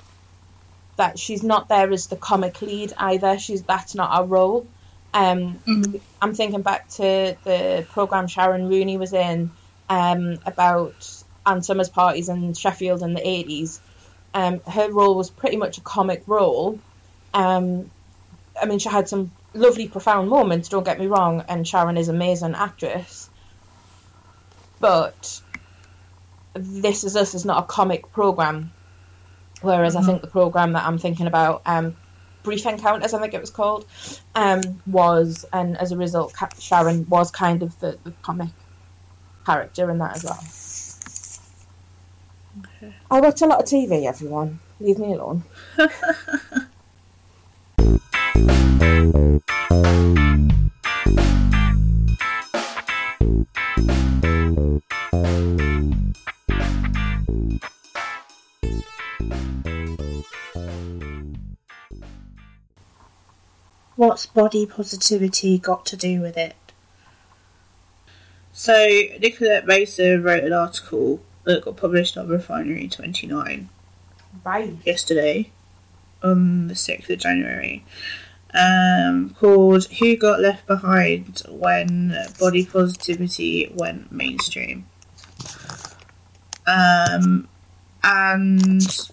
that 0.98 1.18
she's 1.18 1.44
not 1.44 1.68
there 1.68 1.92
as 1.92 2.08
the 2.08 2.16
comic 2.18 2.62
lead 2.62 2.92
either. 2.98 3.38
She's 3.38 3.64
that's 3.64 3.94
not 3.96 4.10
our 4.12 4.26
role. 4.26 4.70
Um, 5.14 5.64
Mhm. 5.68 6.02
I'm 6.20 6.34
thinking 6.34 6.62
back 6.62 6.88
to 6.96 7.38
the 7.44 7.86
program 7.90 8.28
Sharon 8.28 8.68
Rooney 8.68 8.98
was 8.98 9.12
in 9.14 9.56
um, 9.88 10.40
about 10.46 11.04
Ann 11.46 11.62
Summers 11.62 11.90
parties 11.90 12.28
in 12.30 12.54
Sheffield 12.54 13.02
in 13.02 13.14
the 13.14 13.22
80s. 13.22 13.80
Um, 14.34 14.62
her 14.66 14.92
role 14.92 15.16
was 15.16 15.30
pretty 15.30 15.56
much 15.58 15.78
a 15.78 15.82
comic 15.82 16.24
role. 16.26 16.84
Um, 17.34 17.92
I 18.60 18.66
mean, 18.66 18.80
she 18.80 18.90
had 18.90 19.08
some 19.08 19.36
lovely, 19.54 19.88
profound 19.88 20.30
moments. 20.30 20.70
Don't 20.70 20.84
get 20.86 21.00
me 21.00 21.08
wrong, 21.08 21.44
and 21.48 21.66
Sharon 21.68 21.98
is 21.98 22.08
an 22.08 22.16
amazing 22.16 22.54
actress. 22.56 23.30
But 24.82 25.40
This 26.54 27.04
Is 27.04 27.16
Us 27.16 27.34
is 27.34 27.44
not 27.44 27.62
a 27.62 27.66
comic 27.66 28.12
program, 28.12 28.72
whereas 29.62 29.94
I 29.94 30.00
Mhm. 30.00 30.06
think 30.06 30.20
the 30.22 30.26
program 30.26 30.72
that 30.72 30.84
I'm 30.84 30.98
thinking 30.98 31.28
about, 31.28 31.62
um, 31.64 31.96
Brief 32.42 32.66
Encounters, 32.66 33.14
I 33.14 33.20
think 33.20 33.32
it 33.32 33.40
was 33.40 33.50
called, 33.50 33.86
um, 34.34 34.82
was, 34.84 35.46
and 35.52 35.78
as 35.78 35.92
a 35.92 35.96
result, 35.96 36.34
Sharon 36.58 37.06
was 37.08 37.30
kind 37.30 37.62
of 37.62 37.78
the, 37.78 37.96
the 38.02 38.10
comic 38.22 38.50
character 39.46 39.88
in 39.88 39.98
that 39.98 40.16
as 40.16 40.24
well. 40.24 40.40
Okay. 42.82 42.92
I 43.08 43.20
watch 43.20 43.40
a 43.40 43.46
lot 43.46 43.60
of 43.60 43.66
TV, 43.66 44.06
everyone. 44.06 44.58
Leave 44.80 44.98
me 44.98 45.12
alone. 45.12 45.44
What's 63.94 64.24
body 64.26 64.64
positivity 64.64 65.58
got 65.58 65.84
to 65.86 65.96
do 65.96 66.22
with 66.22 66.36
it? 66.36 66.56
So, 68.52 68.72
Nicolette 69.20 69.66
Mason 69.66 70.22
wrote 70.22 70.44
an 70.44 70.52
article 70.52 71.20
that 71.44 71.64
got 71.64 71.76
published 71.76 72.16
on 72.16 72.28
Refinery 72.28 72.88
29 72.88 73.68
Right. 74.44 74.76
yesterday, 74.84 75.50
on 76.22 76.68
the 76.68 76.74
6th 76.74 77.10
of 77.10 77.18
January, 77.18 77.84
um, 78.54 79.36
called 79.38 79.84
Who 79.98 80.16
Got 80.16 80.40
Left 80.40 80.66
Behind 80.66 81.42
When 81.48 82.16
Body 82.40 82.64
Positivity 82.64 83.70
Went 83.74 84.10
Mainstream. 84.10 84.86
Um, 86.66 87.48
and, 88.04 89.10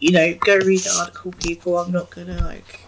you 0.00 0.12
know, 0.12 0.34
go 0.34 0.58
read 0.58 0.80
the 0.80 0.96
article, 1.00 1.32
people. 1.32 1.78
I'm 1.78 1.92
not 1.92 2.10
gonna, 2.10 2.44
like, 2.44 2.80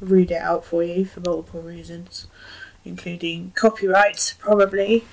read 0.00 0.30
it 0.30 0.40
out 0.40 0.64
for 0.64 0.82
you 0.82 1.04
for 1.04 1.20
multiple 1.20 1.62
reasons, 1.62 2.26
including 2.84 3.52
copyright, 3.54 4.34
probably. 4.38 5.04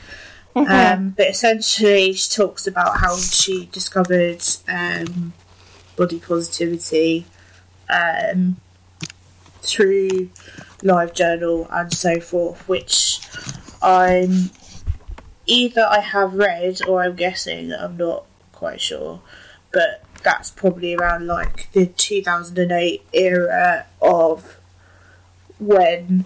um, 0.55 1.09
but 1.17 1.27
essentially, 1.27 2.13
she 2.13 2.29
talks 2.29 2.65
about 2.65 2.99
how 2.99 3.15
she 3.17 3.67
discovered 3.71 4.41
um, 4.67 5.33
body 5.95 6.19
positivity 6.19 7.25
um, 7.89 8.57
through 9.61 10.29
live 10.81 11.13
journal 11.13 11.67
and 11.71 11.93
so 11.93 12.19
forth, 12.19 12.67
which 12.69 13.19
I'm 13.81 14.51
either 15.45 15.85
I 15.85 15.99
have 15.99 16.33
read 16.33 16.79
or 16.87 17.03
I'm 17.03 17.15
guessing. 17.15 17.73
I'm 17.73 17.97
not 17.97 18.25
quite 18.65 18.81
sure, 18.81 19.21
but 19.71 20.03
that's 20.23 20.49
probably 20.49 20.95
around 20.95 21.27
like 21.27 21.71
the 21.73 21.85
2008 21.85 23.05
era 23.13 23.85
of 24.01 24.57
when 25.59 26.25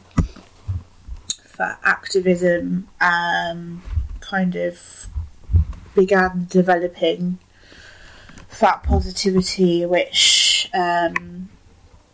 fat 1.44 1.78
activism 1.84 2.88
um, 3.02 3.82
kind 4.22 4.56
of 4.56 5.08
began 5.94 6.48
developing 6.50 7.40
fat 8.48 8.84
positivity, 8.84 9.86
which 9.86 10.70
um, 10.74 11.50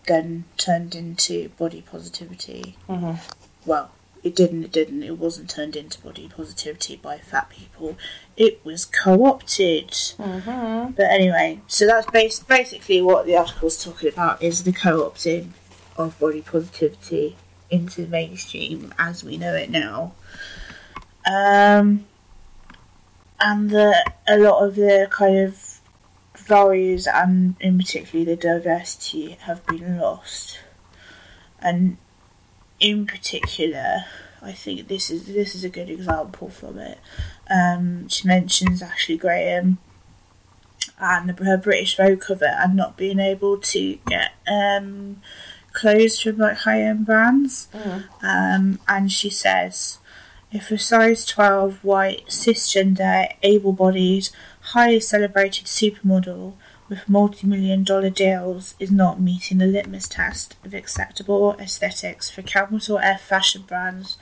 then 0.07 0.43
turned 0.57 0.95
into 0.95 1.49
body 1.49 1.83
positivity. 1.83 2.75
Mhm. 2.89 3.19
Well, 3.63 3.91
it 4.25 4.35
didn't, 4.35 4.63
it 4.63 4.71
didn't. 4.71 5.03
It 5.03 5.19
wasn't 5.19 5.51
turned 5.51 5.75
into 5.75 6.01
body 6.01 6.27
positivity 6.27 6.95
by 6.95 7.19
fat 7.19 7.47
people. 7.51 7.95
It 8.35 8.59
was 8.65 8.83
co 8.83 9.23
opted. 9.23 9.89
Mm-hmm. 9.89 10.93
But 10.93 11.05
anyway, 11.05 11.61
so 11.67 11.85
that's 11.85 12.09
bas- 12.09 12.39
basically 12.39 13.03
what 13.03 13.27
the 13.27 13.37
article's 13.37 13.81
talking 13.81 14.09
about 14.09 14.41
is 14.41 14.63
the 14.63 14.71
co-opting 14.71 15.49
of 15.95 16.17
body 16.17 16.41
positivity 16.41 17.35
into 17.69 18.01
the 18.01 18.07
mainstream 18.07 18.95
as 18.97 19.23
we 19.23 19.37
know 19.37 19.53
it 19.53 19.69
now. 19.69 20.13
Um, 21.27 22.05
and 23.39 23.69
the, 23.69 24.11
a 24.27 24.39
lot 24.39 24.65
of 24.65 24.73
the 24.73 25.07
kind 25.11 25.37
of 25.37 25.79
values 26.35 27.05
and 27.05 27.57
in 27.59 27.77
particularly 27.77 28.25
the 28.25 28.41
diversity 28.41 29.37
have 29.41 29.63
been 29.67 29.99
lost. 29.99 30.61
And 31.59 31.97
in 32.79 33.05
particular, 33.05 34.05
I 34.41 34.51
think 34.51 34.87
this 34.87 35.09
is 35.09 35.27
this 35.27 35.55
is 35.55 35.63
a 35.63 35.69
good 35.69 35.89
example 35.89 36.49
from 36.49 36.77
it. 36.77 36.99
Um, 37.49 38.07
she 38.09 38.27
mentions 38.27 38.81
Ashley 38.81 39.17
Graham 39.17 39.77
and 40.99 41.37
her 41.39 41.57
British 41.57 41.97
Vogue 41.97 42.21
cover 42.21 42.45
and 42.45 42.75
not 42.75 42.97
being 42.97 43.19
able 43.19 43.57
to 43.57 43.97
get 44.07 44.31
um, 44.47 45.21
clothes 45.73 46.19
from 46.19 46.37
like 46.37 46.57
high 46.57 46.81
end 46.81 47.05
brands. 47.05 47.67
Mm. 47.73 48.03
Um, 48.21 48.79
and 48.87 49.11
she 49.11 49.29
says, 49.29 49.99
if 50.51 50.71
a 50.71 50.77
size 50.77 51.25
12 51.25 51.83
white, 51.83 52.27
cisgender, 52.27 53.33
able 53.43 53.73
bodied, 53.73 54.29
highly 54.61 54.99
celebrated 54.99 55.65
supermodel 55.65 56.53
with 56.87 57.09
multi 57.09 57.47
million 57.47 57.83
dollar 57.83 58.09
deals 58.09 58.75
is 58.79 58.91
not 58.91 59.19
meeting 59.19 59.57
the 59.57 59.65
litmus 59.65 60.07
test 60.07 60.55
of 60.63 60.73
acceptable 60.73 61.55
aesthetics 61.59 62.29
for 62.29 62.41
capital 62.41 62.99
F 62.99 63.21
fashion 63.21 63.63
brands, 63.63 64.17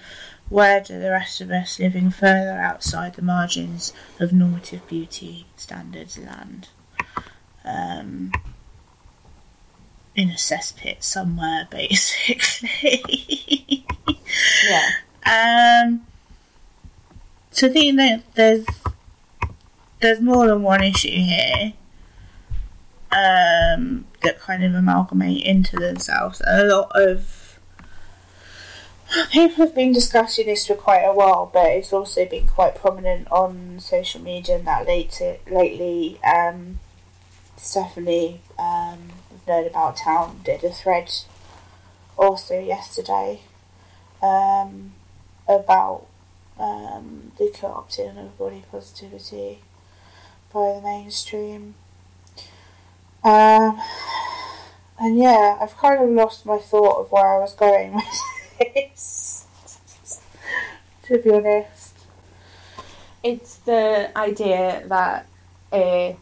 where 0.49 0.79
do 0.81 0.99
the 0.99 1.11
rest 1.11 1.41
of 1.41 1.51
us 1.51 1.79
living 1.79 2.09
further 2.09 2.51
outside 2.51 3.15
the 3.15 3.21
margins 3.21 3.93
of 4.19 4.31
normative 4.31 4.87
beauty 4.87 5.45
standards 5.55 6.17
land? 6.17 6.69
Um, 7.65 8.31
in 10.15 10.29
a 10.29 10.33
cesspit 10.33 11.03
somewhere, 11.03 11.67
basically. 11.71 12.69
Yeah. 14.69 14.89
Um, 15.25 16.05
so 17.51 17.67
I 17.67 17.71
think 17.71 17.97
that 17.97 18.23
there's 18.35 18.65
there's 20.01 20.19
more 20.19 20.47
than 20.47 20.63
one 20.63 20.83
issue 20.83 21.09
here 21.09 21.73
um, 23.13 24.05
that 24.23 24.39
kind 24.39 24.63
of 24.63 24.73
amalgamate 24.73 25.43
into 25.43 25.75
themselves. 25.75 26.41
A 26.47 26.63
lot 26.63 26.91
of 26.95 27.59
people 29.31 29.65
have 29.65 29.75
been 29.75 29.93
discussing 29.93 30.47
this 30.47 30.65
for 30.65 30.75
quite 30.75 31.03
a 31.03 31.13
while, 31.13 31.49
but 31.53 31.67
it's 31.67 31.93
also 31.93 32.25
been 32.25 32.47
quite 32.47 32.75
prominent 32.75 33.31
on 33.31 33.79
social 33.79 34.21
media 34.21 34.55
and 34.55 34.67
that 34.67 34.87
later 34.87 35.37
lately. 35.49 36.19
Um, 36.23 36.79
Stephanie, 37.55 38.41
um, 38.57 39.11
we've 39.31 39.47
known 39.47 39.67
about 39.67 39.97
town, 39.97 40.41
did 40.43 40.63
a 40.63 40.71
thread 40.71 41.11
also 42.17 42.59
yesterday 42.59 43.41
um, 44.21 44.93
about 45.47 46.07
um, 46.59 47.31
the 47.37 47.51
co-opting 47.53 48.17
of 48.17 48.37
body 48.37 48.63
positivity 48.71 49.59
by 50.53 50.73
the 50.73 50.81
mainstream. 50.81 51.75
Um, 53.23 53.79
and 54.99 55.17
yeah, 55.17 55.57
I've 55.61 55.77
kind 55.77 56.03
of 56.03 56.09
lost 56.09 56.45
my 56.45 56.57
thought 56.57 56.99
of 56.99 57.11
where 57.11 57.25
I 57.25 57.39
was 57.39 57.53
going 57.53 57.93
with 58.59 58.73
this. 58.73 59.47
to 61.03 61.17
be 61.19 61.31
honest. 61.31 61.95
It's 63.23 63.55
the 63.57 64.11
idea 64.17 64.83
that 64.87 65.25
a 65.71 66.17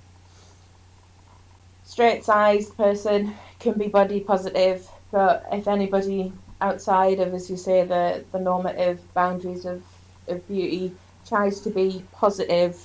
straight 1.83 2.23
sized 2.23 2.77
person 2.77 3.33
can 3.59 3.73
be 3.73 3.87
body 3.87 4.19
positive, 4.19 4.87
but 5.11 5.45
if 5.51 5.67
anybody 5.67 6.31
outside 6.61 7.19
of, 7.19 7.33
as 7.33 7.49
you 7.49 7.57
say, 7.57 7.83
the, 7.83 8.23
the 8.31 8.39
normative 8.39 8.99
boundaries 9.15 9.65
of, 9.65 9.81
of 10.27 10.47
beauty 10.47 10.93
tries 11.27 11.61
to 11.61 11.71
be 11.71 12.03
positive, 12.13 12.77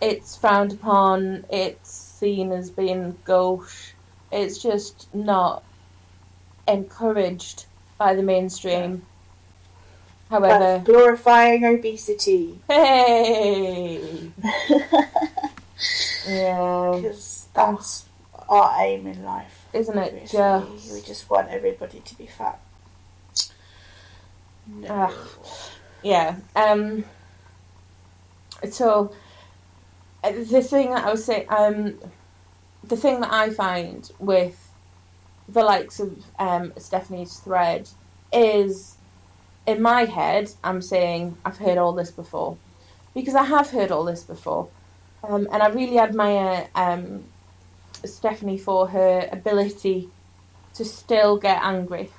it's 0.00 0.36
frowned 0.36 0.72
upon, 0.72 1.44
it's 1.50 2.05
seen 2.18 2.52
as 2.52 2.70
being 2.70 3.16
gauche, 3.24 3.92
it's 4.32 4.58
just 4.58 5.12
not 5.14 5.62
encouraged 6.66 7.66
by 7.98 8.14
the 8.14 8.22
mainstream. 8.22 9.02
However, 10.30 10.58
That's 10.58 10.84
glorifying 10.86 11.64
obesity. 11.64 12.58
hey! 12.68 14.30
Yeah, 16.28 16.92
Because 16.96 17.46
that's 17.54 18.06
our 18.48 18.82
aim 18.82 19.06
in 19.06 19.22
life. 19.24 19.66
isn't 19.72 19.96
it 19.96 20.28
just. 20.28 20.92
We 20.92 21.00
just 21.02 21.30
want 21.30 21.48
everybody 21.50 22.00
to 22.00 22.18
be 22.18 22.26
fat. 22.26 22.58
No. 24.66 24.88
Ugh. 24.88 25.28
Yeah. 26.02 26.36
Um. 26.56 27.04
So 28.70 29.12
uh, 29.12 29.16
the 30.32 30.62
thing 30.62 30.90
that 30.92 31.06
I 31.06 31.10
was 31.12 31.24
saying, 31.24 31.46
um, 31.50 32.00
the 32.84 32.96
thing 32.96 33.20
that 33.20 33.32
I 33.32 33.50
find 33.50 34.08
with 34.20 34.74
the 35.48 35.62
likes 35.64 36.00
of 36.00 36.18
um, 36.38 36.72
Stephanie's 36.78 37.38
thread 37.40 37.88
is, 38.32 38.98
in 39.66 39.82
my 39.82 40.04
head, 40.04 40.50
I'm 40.64 40.82
saying 40.82 41.38
I've 41.44 41.58
heard 41.58 41.78
all 41.78 41.94
this 41.94 42.12
before, 42.12 42.60
because 43.14 43.34
I 43.36 43.44
have 43.44 43.70
heard 43.70 43.92
all 43.92 44.04
this 44.04 44.24
before, 44.24 44.72
um, 45.28 45.48
and 45.52 45.62
I 45.62 45.68
really 45.68 45.98
admire 45.98 46.68
um, 46.74 47.26
Stephanie 48.04 48.58
for 48.58 48.88
her 48.88 49.28
ability 49.32 50.12
to 50.74 50.84
still 50.84 51.38
get 51.38 51.62
angry. 51.64 52.12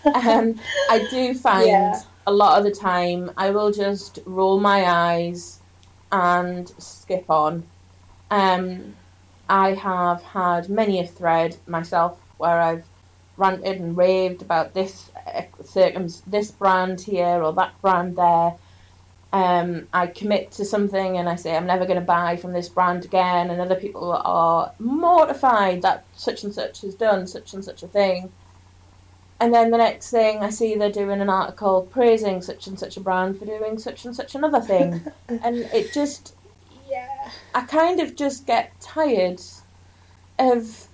um, 0.14 0.56
I 0.88 1.00
do 1.00 1.34
find 1.34 1.94
Yeah. 1.94 2.02
a 2.26 2.32
lot 2.32 2.58
of 2.58 2.64
the 2.64 2.72
time 2.72 3.30
I 3.36 3.50
will 3.52 3.72
just 3.72 4.20
roll 4.26 4.60
my 4.60 4.84
eyes 4.86 5.61
and 6.12 6.68
skip 6.78 7.26
on. 7.30 7.72
Um, 8.30 8.96
I 9.48 9.74
have 9.74 10.22
had 10.22 10.68
many 10.68 11.00
a 11.00 11.06
thread 11.06 11.56
myself 11.66 12.20
where 12.38 12.60
I've 12.60 12.88
ranted 13.36 13.80
and 13.80 13.96
raved 13.96 14.42
about 14.42 14.74
this 14.74 15.10
uh, 15.26 15.42
this 16.26 16.50
brand 16.52 17.00
here 17.00 17.42
or 17.42 17.54
that 17.54 17.74
brand 17.82 18.16
there. 18.16 18.56
Um, 19.32 19.88
I 19.94 20.08
commit 20.08 20.52
to 20.52 20.64
something 20.66 21.18
and 21.18 21.28
I 21.28 21.36
say 21.36 21.56
I'm 21.56 21.66
never 21.66 21.86
going 21.86 21.98
to 22.00 22.04
buy 22.04 22.36
from 22.36 22.52
this 22.52 22.68
brand 22.68 23.04
again, 23.06 23.50
and 23.50 23.60
other 23.60 23.76
people 23.76 24.12
are 24.12 24.74
mortified 24.78 25.82
that 25.82 26.06
such 26.12 26.44
and 26.44 26.54
such 26.54 26.82
has 26.82 26.94
done 26.94 27.26
such 27.26 27.54
and 27.54 27.64
such 27.64 27.82
a 27.82 27.88
thing. 27.88 28.34
And 29.42 29.52
then 29.52 29.72
the 29.72 29.78
next 29.78 30.12
thing 30.12 30.38
I 30.38 30.50
see 30.50 30.76
they're 30.76 30.92
doing 30.92 31.20
an 31.20 31.28
article 31.28 31.82
praising 31.90 32.42
such 32.42 32.68
and 32.68 32.78
such 32.78 32.96
a 32.96 33.00
brand 33.00 33.40
for 33.40 33.44
doing 33.44 33.76
such 33.76 34.04
and 34.04 34.14
such 34.14 34.36
another 34.36 34.60
thing. 34.60 35.02
and 35.28 35.56
it 35.74 35.92
just, 35.92 36.36
yeah. 36.88 37.28
I 37.52 37.62
kind 37.62 37.98
of 37.98 38.14
just 38.14 38.46
get 38.46 38.70
tired 38.80 39.42
of 40.38 40.86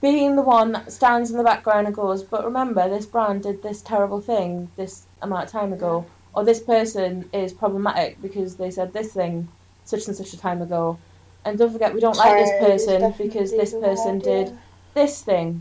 being 0.00 0.34
the 0.34 0.40
one 0.40 0.72
that 0.72 0.90
stands 0.90 1.30
in 1.30 1.36
the 1.36 1.44
background 1.44 1.88
and 1.88 1.94
goes, 1.94 2.22
but 2.22 2.46
remember, 2.46 2.88
this 2.88 3.04
brand 3.04 3.42
did 3.42 3.62
this 3.62 3.82
terrible 3.82 4.22
thing 4.22 4.70
this 4.76 5.04
amount 5.20 5.44
of 5.44 5.50
time 5.50 5.74
ago. 5.74 6.06
Or 6.32 6.42
this 6.42 6.60
person 6.60 7.28
is 7.34 7.52
problematic 7.52 8.22
because 8.22 8.56
they 8.56 8.70
said 8.70 8.94
this 8.94 9.12
thing 9.12 9.46
such 9.84 10.08
and 10.08 10.16
such 10.16 10.32
a 10.32 10.38
time 10.38 10.62
ago. 10.62 10.98
And 11.44 11.58
don't 11.58 11.70
forget, 11.70 11.92
we 11.92 12.00
don't 12.00 12.16
like 12.16 12.46
this 12.46 12.66
person 12.66 13.12
because 13.18 13.50
this 13.50 13.74
person 13.74 14.20
did 14.20 14.56
this 14.94 15.20
thing, 15.20 15.60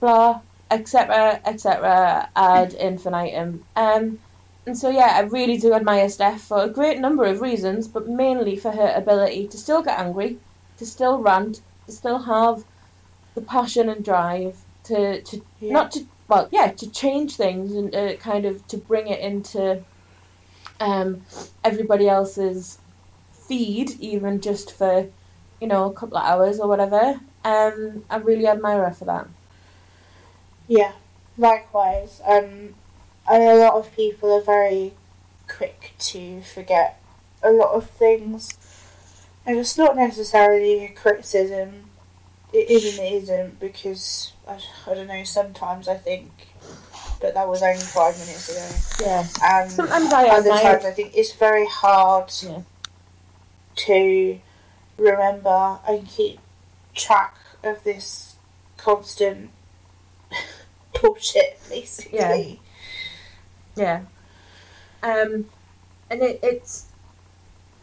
blah, 0.00 0.40
etc., 0.70 1.40
etc., 1.44 2.30
ad 2.36 2.74
infinitum. 2.74 3.66
Um, 3.76 4.20
and 4.66 4.78
so, 4.78 4.90
yeah, 4.90 5.12
I 5.14 5.20
really 5.22 5.58
do 5.58 5.74
admire 5.74 6.08
Steph 6.08 6.42
for 6.42 6.62
a 6.64 6.70
great 6.70 7.00
number 7.00 7.24
of 7.24 7.40
reasons, 7.42 7.88
but 7.88 8.08
mainly 8.08 8.56
for 8.56 8.72
her 8.72 8.92
ability 8.96 9.48
to 9.48 9.58
still 9.58 9.82
get 9.82 9.98
angry, 10.00 10.40
to 10.78 10.86
still 10.86 11.20
rant, 11.22 11.58
to 11.86 11.92
still 11.92 12.22
have 12.22 12.64
the 13.36 13.42
passion 13.42 13.88
and 13.90 14.04
drive 14.04 14.56
to, 14.84 15.22
to 15.22 15.42
Yeah. 15.58 15.72
not 15.74 15.92
to, 15.92 16.06
well, 16.28 16.48
yeah, 16.52 16.72
to 16.72 16.90
change 16.90 17.36
things 17.36 17.74
and 17.74 17.94
uh, 17.94 18.16
kind 18.18 18.46
of 18.46 18.66
to 18.68 18.78
bring 18.78 19.08
it 19.08 19.20
into 19.20 19.84
um, 20.80 21.26
everybody 21.64 22.08
else's 22.08 22.80
feed, 23.48 23.90
even 24.00 24.40
just 24.40 24.72
for, 24.72 25.10
you 25.60 25.68
know, 25.68 25.86
a 25.90 25.94
couple 25.94 26.18
of 26.18 26.24
hours 26.24 26.60
or 26.60 26.68
whatever. 26.68 27.20
Um, 27.44 28.04
I 28.10 28.18
really 28.18 28.46
admire 28.48 28.84
her 28.86 28.92
for 28.92 29.06
that. 29.06 29.28
Yeah, 30.68 30.92
likewise. 31.36 32.20
Um, 32.24 32.74
and 33.30 33.42
a 33.42 33.54
lot 33.56 33.74
of 33.74 33.94
people 33.94 34.32
are 34.32 34.42
very 34.42 34.92
quick 35.48 35.92
to 35.98 36.40
forget 36.42 37.00
a 37.42 37.50
lot 37.50 37.70
of 37.74 37.88
things, 37.90 38.50
and 39.46 39.58
it's 39.58 39.76
not 39.76 39.96
necessarily 39.96 40.84
a 40.84 40.88
criticism. 40.88 41.90
It 42.52 42.70
is 42.70 42.98
and 42.98 43.06
it 43.06 43.12
isn't 43.24 43.60
because 43.60 44.32
I, 44.48 44.58
I 44.86 44.94
don't 44.94 45.08
know. 45.08 45.24
Sometimes 45.24 45.88
I 45.88 45.96
think, 45.96 46.30
but 47.20 47.34
that 47.34 47.48
was 47.48 47.62
only 47.62 47.80
five 47.80 48.16
minutes 48.18 48.48
ago. 48.48 49.04
Yeah. 49.06 49.26
And 49.42 49.70
Sometimes 49.70 50.12
I 50.12 50.28
other 50.28 50.50
admire- 50.50 50.72
times 50.74 50.84
I 50.84 50.90
think 50.92 51.12
it's 51.16 51.32
very 51.32 51.66
hard 51.66 52.30
Yeah. 52.42 52.60
to 53.76 54.38
remember 54.96 55.78
and 55.88 56.06
keep 56.06 56.38
track 56.94 57.34
of 57.64 57.82
this 57.82 58.36
constant 58.76 59.50
bullshit, 61.00 61.60
basically. 61.68 62.60
Yeah. 63.76 64.02
Yeah. 65.02 65.12
Um, 65.22 65.46
and 66.10 66.22
it, 66.22 66.40
it's. 66.42 66.86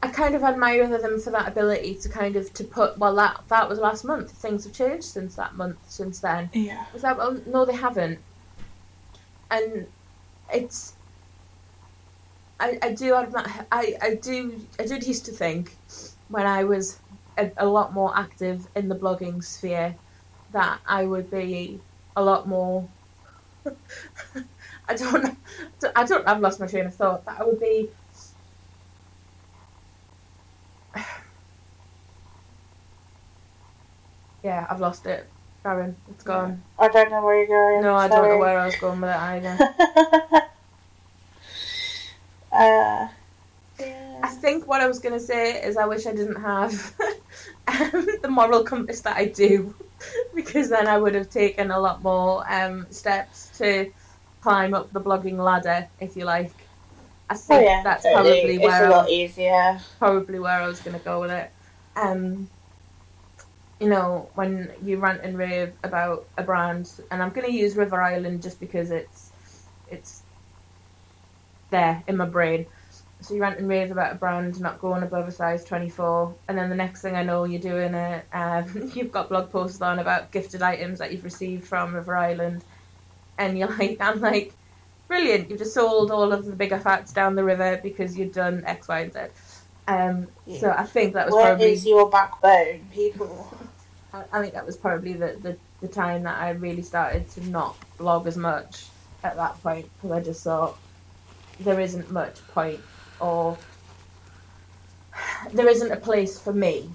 I 0.00 0.08
kind 0.10 0.36
of 0.36 0.44
admire 0.44 0.86
them 0.86 1.20
for 1.20 1.30
that 1.30 1.48
ability 1.48 1.96
to 1.96 2.08
kind 2.08 2.36
of 2.36 2.52
to 2.54 2.62
put 2.64 2.96
well 2.98 3.16
that 3.16 3.40
that 3.48 3.68
was 3.68 3.80
last 3.80 4.04
month. 4.04 4.30
Things 4.30 4.62
have 4.64 4.72
changed 4.72 5.04
since 5.04 5.34
that 5.34 5.56
month 5.56 5.78
since 5.88 6.20
then. 6.20 6.50
Yeah. 6.52 6.84
Well, 7.02 7.40
no 7.46 7.64
they 7.64 7.74
haven't. 7.74 8.20
and 9.50 9.86
it's 10.52 10.94
I, 12.60 12.78
I 12.82 12.92
do 12.92 13.14
I, 13.14 13.96
I 14.00 14.14
do 14.22 14.60
I 14.78 14.86
did 14.86 15.06
used 15.06 15.24
to 15.26 15.32
think 15.32 15.76
when 16.28 16.46
I 16.46 16.64
was 16.64 17.00
a, 17.36 17.50
a 17.56 17.66
lot 17.66 17.92
more 17.92 18.16
active 18.16 18.66
in 18.76 18.88
the 18.88 18.94
blogging 18.96 19.42
sphere 19.42 19.96
that 20.52 20.78
I 20.86 21.04
would 21.06 21.30
be 21.30 21.80
a 22.18 22.22
lot 22.22 22.48
more. 22.48 22.88
I 24.88 24.94
don't 24.94 25.36
I 25.94 26.04
don't 26.04 26.26
I've 26.26 26.40
lost 26.40 26.58
my 26.60 26.66
train 26.66 26.86
of 26.86 26.94
thought. 26.94 27.24
That 27.24 27.40
I 27.40 27.44
would 27.44 27.60
be 27.60 27.88
yeah 34.42 34.66
I've 34.68 34.80
lost 34.80 35.06
it. 35.06 35.26
Karen 35.62 35.96
it's 36.10 36.24
gone. 36.24 36.62
I 36.78 36.88
don't 36.88 37.10
know 37.10 37.24
where 37.24 37.38
you're 37.38 37.46
going. 37.46 37.82
no 37.82 37.94
I 37.94 38.08
don't 38.08 38.28
know 38.28 38.38
where 38.38 38.58
I 38.58 38.66
was 38.66 38.76
going 38.76 39.00
with 39.00 39.10
it 39.10 39.16
either. 39.16 39.56
Uh, 42.50 43.06
I 44.22 44.28
think 44.40 44.66
what 44.66 44.80
I 44.80 44.88
was 44.88 44.98
going 44.98 45.12
to 45.12 45.20
say 45.20 45.62
is 45.62 45.76
I 45.76 45.84
wish 45.84 46.06
I 46.06 46.12
didn't 46.12 46.40
have 46.40 46.72
um, 47.68 48.06
the 48.22 48.28
moral 48.28 48.64
compass 48.64 49.02
that 49.02 49.16
I 49.16 49.26
do, 49.26 49.74
because 50.34 50.70
then 50.70 50.88
I 50.88 50.98
would 50.98 51.14
have 51.14 51.30
taken 51.30 51.70
a 51.70 51.78
lot 51.80 52.02
more 52.02 52.44
um, 52.52 52.86
steps 52.90 53.50
to 53.58 53.92
climb 54.40 54.74
up 54.74 54.92
the 54.92 55.00
blogging 55.00 55.38
ladder, 55.42 55.90
if 55.98 56.16
you 56.16 56.24
like. 56.24 56.70
I 57.30 57.36
Oh 57.50 57.60
yeah, 57.60 57.84
that's 57.84 58.06
totally. 58.06 58.54
probably 58.54 58.58
it's 58.60 58.80
where 58.80 58.80
a 58.80 58.88
I, 58.88 58.90
lot 58.90 59.10
easier. 59.10 59.80
probably 59.98 60.38
where 60.40 60.62
I 60.62 60.66
was 60.66 60.80
going 60.80 60.98
to 60.98 61.04
go 61.04 61.20
with 61.20 61.30
it. 61.30 61.52
Um, 61.96 62.50
you 63.80 63.88
know, 63.88 64.30
when 64.34 64.72
you 64.82 64.98
rant 64.98 65.22
and 65.24 65.38
rave 65.38 65.74
about 65.84 66.28
a 66.36 66.42
brand, 66.42 66.88
and 67.10 67.22
I'm 67.22 67.30
going 67.30 67.46
to 67.46 67.52
use 67.56 67.76
River 67.76 68.00
Island 68.02 68.42
just 68.42 68.58
because 68.60 68.90
it's 68.90 69.32
it's 69.86 70.24
there 71.70 72.02
in 72.06 72.16
my 72.16 72.26
brain. 72.26 72.66
So 73.20 73.34
you 73.34 73.40
rant 73.40 73.58
and 73.58 73.68
rave 73.68 73.90
about 73.90 74.12
a 74.12 74.14
brand 74.14 74.60
not 74.60 74.80
going 74.80 75.02
above 75.02 75.26
a 75.26 75.32
size 75.32 75.64
24, 75.64 76.34
and 76.46 76.56
then 76.56 76.68
the 76.70 76.76
next 76.76 77.02
thing 77.02 77.16
I 77.16 77.24
know, 77.24 77.44
you're 77.44 77.60
doing 77.60 77.94
a 77.94 78.22
um, 78.32 78.92
you've 78.94 79.10
got 79.10 79.28
blog 79.28 79.50
posts 79.50 79.82
on 79.82 79.98
about 79.98 80.30
gifted 80.30 80.62
items 80.62 81.00
that 81.00 81.10
you've 81.10 81.24
received 81.24 81.66
from 81.66 81.94
River 81.94 82.16
Island, 82.16 82.62
and 83.36 83.58
you're 83.58 83.68
like, 83.68 83.98
I'm 84.00 84.20
like, 84.20 84.54
brilliant! 85.08 85.50
You've 85.50 85.58
just 85.58 85.74
sold 85.74 86.10
all 86.10 86.32
of 86.32 86.46
the 86.46 86.52
bigger 86.52 86.78
fats 86.78 87.12
down 87.12 87.34
the 87.34 87.44
river 87.44 87.80
because 87.82 88.16
you've 88.16 88.32
done 88.32 88.62
X, 88.64 88.86
Y, 88.86 89.00
and 89.00 89.12
Z. 89.12 89.20
Um, 89.88 90.28
So 90.60 90.70
I 90.70 90.84
think 90.84 91.14
that 91.14 91.26
was 91.26 91.34
Where 91.34 91.46
probably 91.46 91.72
is 91.72 91.86
your 91.86 92.08
backbone, 92.10 92.86
people? 92.92 93.48
I, 94.12 94.24
I 94.32 94.42
think 94.42 94.54
that 94.54 94.64
was 94.64 94.76
probably 94.76 95.14
the, 95.14 95.38
the, 95.40 95.56
the 95.80 95.88
time 95.88 96.22
that 96.22 96.38
I 96.40 96.50
really 96.50 96.82
started 96.82 97.28
to 97.30 97.48
not 97.48 97.76
blog 97.96 98.26
as 98.26 98.36
much 98.36 98.86
at 99.24 99.36
that 99.36 99.60
point 99.62 99.88
because 99.94 100.12
I 100.12 100.20
just 100.20 100.44
thought 100.44 100.78
there 101.60 101.80
isn't 101.80 102.10
much 102.10 102.46
point 102.48 102.80
or 103.20 103.56
there 105.52 105.68
isn't 105.68 105.90
a 105.92 105.96
place 105.96 106.38
for 106.38 106.52
me. 106.52 106.90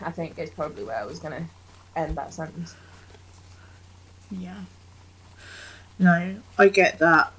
I 0.00 0.10
think 0.10 0.38
is 0.38 0.50
probably 0.50 0.84
where 0.84 0.96
I 0.98 1.04
was 1.06 1.18
going 1.18 1.34
to 1.34 1.44
end 2.00 2.16
that 2.16 2.34
sentence. 2.34 2.74
Yeah. 4.30 4.62
No, 5.98 6.36
I 6.58 6.68
get 6.68 6.98
that, 6.98 7.32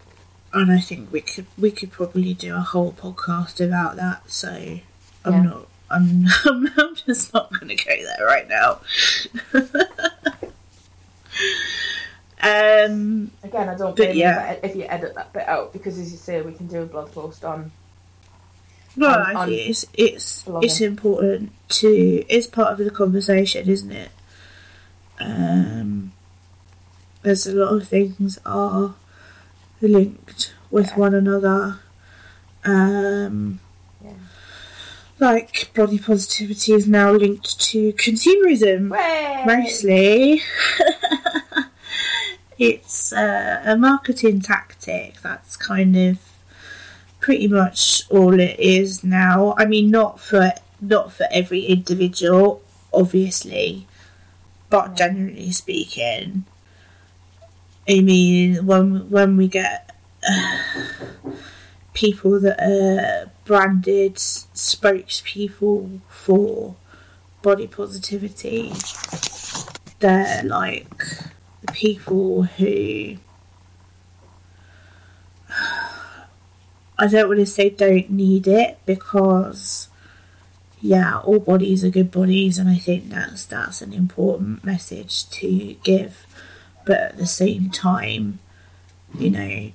and 0.54 0.72
I 0.72 0.80
think 0.80 1.12
we 1.12 1.20
could 1.22 1.46
we 1.58 1.72
could 1.72 1.92
probably 1.92 2.34
do 2.34 2.56
a 2.56 2.60
whole 2.62 2.94
podcast 2.94 3.64
about 3.64 3.98
that. 3.98 4.32
So 4.32 4.80
I'm 5.26 5.34
Yeah. 5.34 5.42
not. 5.42 5.68
I'm, 5.92 6.26
I'm 6.46 6.68
I'm 6.78 6.96
just 6.96 7.34
not 7.34 7.52
going 7.52 7.76
to 7.76 7.84
go 7.84 7.92
there 7.96 8.26
right 8.26 8.48
now. 8.48 8.80
um. 12.42 13.32
Again, 13.44 13.70
I 13.70 13.76
don't 13.76 13.96
But 13.96 14.16
yeah. 14.16 14.58
if 14.64 14.76
you 14.76 14.84
edit 14.84 15.16
that 15.16 15.34
bit 15.34 15.48
out 15.48 15.74
because, 15.74 15.98
as 16.00 16.12
you 16.12 16.18
say, 16.18 16.42
we 16.42 16.54
can 16.54 16.68
do 16.68 16.82
a 16.82 16.86
blog 16.86 17.12
post 17.12 17.44
on. 17.46 17.72
No, 18.98 19.08
On- 19.10 19.36
on 19.36 19.50
it's 19.52 19.86
it's 19.94 20.44
blogging. 20.44 20.64
it's 20.64 20.82
important 20.82 21.52
to. 21.70 22.24
It's 22.30 22.48
part 22.48 22.72
of 22.72 22.78
the 22.86 22.92
conversation, 22.92 23.68
isn't 23.70 23.92
it? 23.92 24.10
Um. 25.20 26.14
There's 27.24 27.48
a 27.48 27.54
lot 27.54 27.74
of 27.74 27.88
things 27.88 28.38
are 28.46 28.94
linked 29.82 30.54
with 30.72 30.88
Yeah. 30.90 30.96
one 30.98 31.14
another. 31.16 31.80
Um. 32.64 33.60
Yeah. 34.04 34.12
Like 35.20 35.72
body 35.74 35.98
positivity 36.00 36.74
is 36.74 36.88
now 36.88 37.12
linked 37.12 37.60
to 37.72 37.92
consumerism, 37.94 38.92
Way! 38.92 39.44
mostly. 39.46 40.42
it's 42.58 43.12
uh, 43.14 43.62
a 43.66 43.78
marketing 43.78 44.42
tactic. 44.42 45.22
That's 45.22 45.58
kind 45.58 45.96
of 45.98 46.20
pretty 47.26 47.48
much 47.48 48.04
all 48.12 48.40
it 48.40 48.60
is 48.60 49.04
now. 49.04 49.56
I 49.58 49.66
mean, 49.66 49.90
not 49.90 50.20
for 50.20 50.52
not 50.80 51.12
for 51.12 51.26
every 51.32 51.62
individual, 51.62 52.62
obviously, 52.94 53.88
but 54.70 54.96
generally 54.96 55.50
speaking, 55.50 56.46
I 57.90 58.02
mean, 58.02 58.68
when 58.68 59.10
when 59.10 59.38
we 59.38 59.48
get 59.48 59.90
uh, 60.30 60.60
people 61.96 62.40
that 62.42 62.62
are 62.62 63.32
branded 63.44 64.18
spokespeople 64.18 66.02
for 66.08 66.76
body 67.42 67.66
positivity, 67.66 68.72
they're 69.98 70.44
like 70.44 70.96
the 71.64 71.72
people 71.74 72.44
who 72.44 73.18
I 76.98 77.08
don't 77.08 77.28
want 77.28 77.40
to 77.40 77.46
say 77.46 77.70
don't 77.70 78.10
need 78.10 78.48
it 78.48 78.78
because 78.86 79.90
yeah, 80.82 81.20
all 81.20 81.40
bodies 81.40 81.84
are 81.84 81.90
good 81.90 82.12
bodies 82.12 82.58
and 82.58 82.70
I 82.70 82.78
think 82.78 83.10
that's 83.10 83.46
that's 83.46 83.82
an 83.82 83.94
important 83.94 84.64
message 84.64 85.28
to 85.30 85.76
give. 85.84 86.26
But 86.86 87.00
at 87.00 87.18
the 87.18 87.26
same 87.26 87.70
time, 87.70 88.40
you 89.18 89.30
know, 89.30 89.72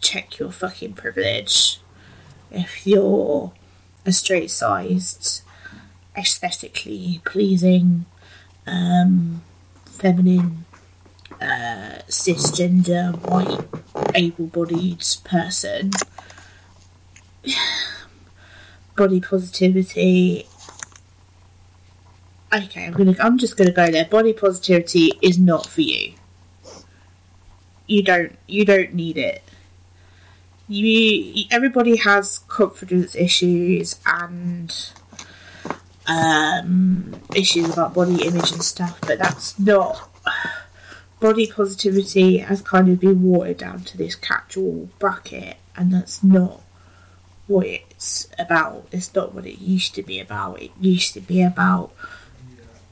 check 0.00 0.38
your 0.38 0.52
fucking 0.52 0.92
privilege. 0.94 1.80
If 2.50 2.86
you're 2.86 3.52
a 4.06 4.12
straight 4.12 4.50
sized, 4.50 5.42
aesthetically 6.16 7.20
pleasing, 7.24 8.06
um, 8.66 9.42
feminine, 9.86 10.64
uh, 11.40 11.98
cisgender, 12.08 13.14
white, 13.28 13.66
able 14.14 14.46
bodied 14.46 15.04
person, 15.24 15.90
body 18.96 19.20
positivity. 19.20 20.46
Okay, 22.52 22.86
I'm 22.86 22.92
gonna. 22.92 23.16
I'm 23.20 23.38
just 23.38 23.56
gonna 23.56 23.72
go 23.72 23.90
there. 23.90 24.04
Body 24.04 24.32
positivity 24.32 25.12
is 25.20 25.38
not 25.38 25.66
for 25.66 25.80
you. 25.80 26.14
You 27.86 28.02
don't. 28.02 28.38
You 28.46 28.64
don't 28.64 28.94
need 28.94 29.18
it. 29.18 29.42
You. 30.68 31.44
Everybody 31.50 31.96
has 31.96 32.38
confidence 32.46 33.16
issues 33.16 33.96
and 34.06 34.72
um, 36.06 37.20
issues 37.34 37.72
about 37.72 37.94
body 37.94 38.22
image 38.26 38.52
and 38.52 38.62
stuff, 38.62 38.98
but 39.02 39.18
that's 39.18 39.58
not. 39.58 40.10
Body 41.20 41.46
positivity 41.46 42.38
has 42.38 42.60
kind 42.60 42.88
of 42.90 43.00
been 43.00 43.22
watered 43.22 43.56
down 43.56 43.80
to 43.80 43.96
this 43.96 44.14
catch-all 44.14 44.90
bracket, 44.98 45.56
and 45.74 45.90
that's 45.90 46.22
not 46.22 46.60
what 47.46 47.66
it's 47.66 48.28
about. 48.38 48.86
It's 48.92 49.14
not 49.14 49.34
what 49.34 49.46
it 49.46 49.60
used 49.60 49.94
to 49.96 50.02
be 50.02 50.18
about. 50.20 50.62
It 50.62 50.70
used 50.80 51.14
to 51.14 51.20
be 51.20 51.42
about 51.42 51.92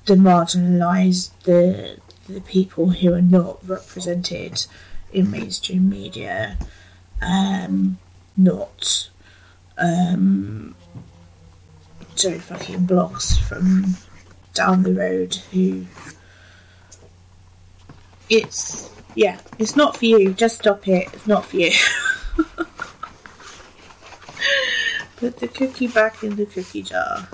the 0.07 0.15
marginalised, 0.15 1.31
the 1.45 1.99
the 2.29 2.41
people 2.41 2.91
who 2.91 3.13
are 3.13 3.23
not 3.23 3.67
represented 3.67 4.67
in 5.13 5.31
mainstream 5.31 5.89
media, 5.89 6.57
um, 7.21 7.99
not 8.37 9.11
um, 9.77 10.75
Joe 12.15 12.39
fucking 12.39 12.87
blocks 12.87 13.37
from 13.37 13.97
down 14.55 14.83
the 14.83 14.95
road 14.95 15.35
who. 15.53 15.87
It's 18.29 18.91
yeah, 19.15 19.41
it's 19.59 19.77
not 19.77 19.97
for 19.97 20.07
you. 20.07 20.33
Just 20.33 20.61
stop 20.61 20.89
it. 20.89 21.09
It's 21.13 21.27
not 21.27 21.45
for 21.45 21.57
you. 21.57 21.73
Put 25.17 25.39
the 25.39 25.49
cookie 25.49 25.89
back 25.89 26.23
in 26.23 26.37
the 26.37 26.47
cookie 26.47 26.83
jar. 26.83 27.29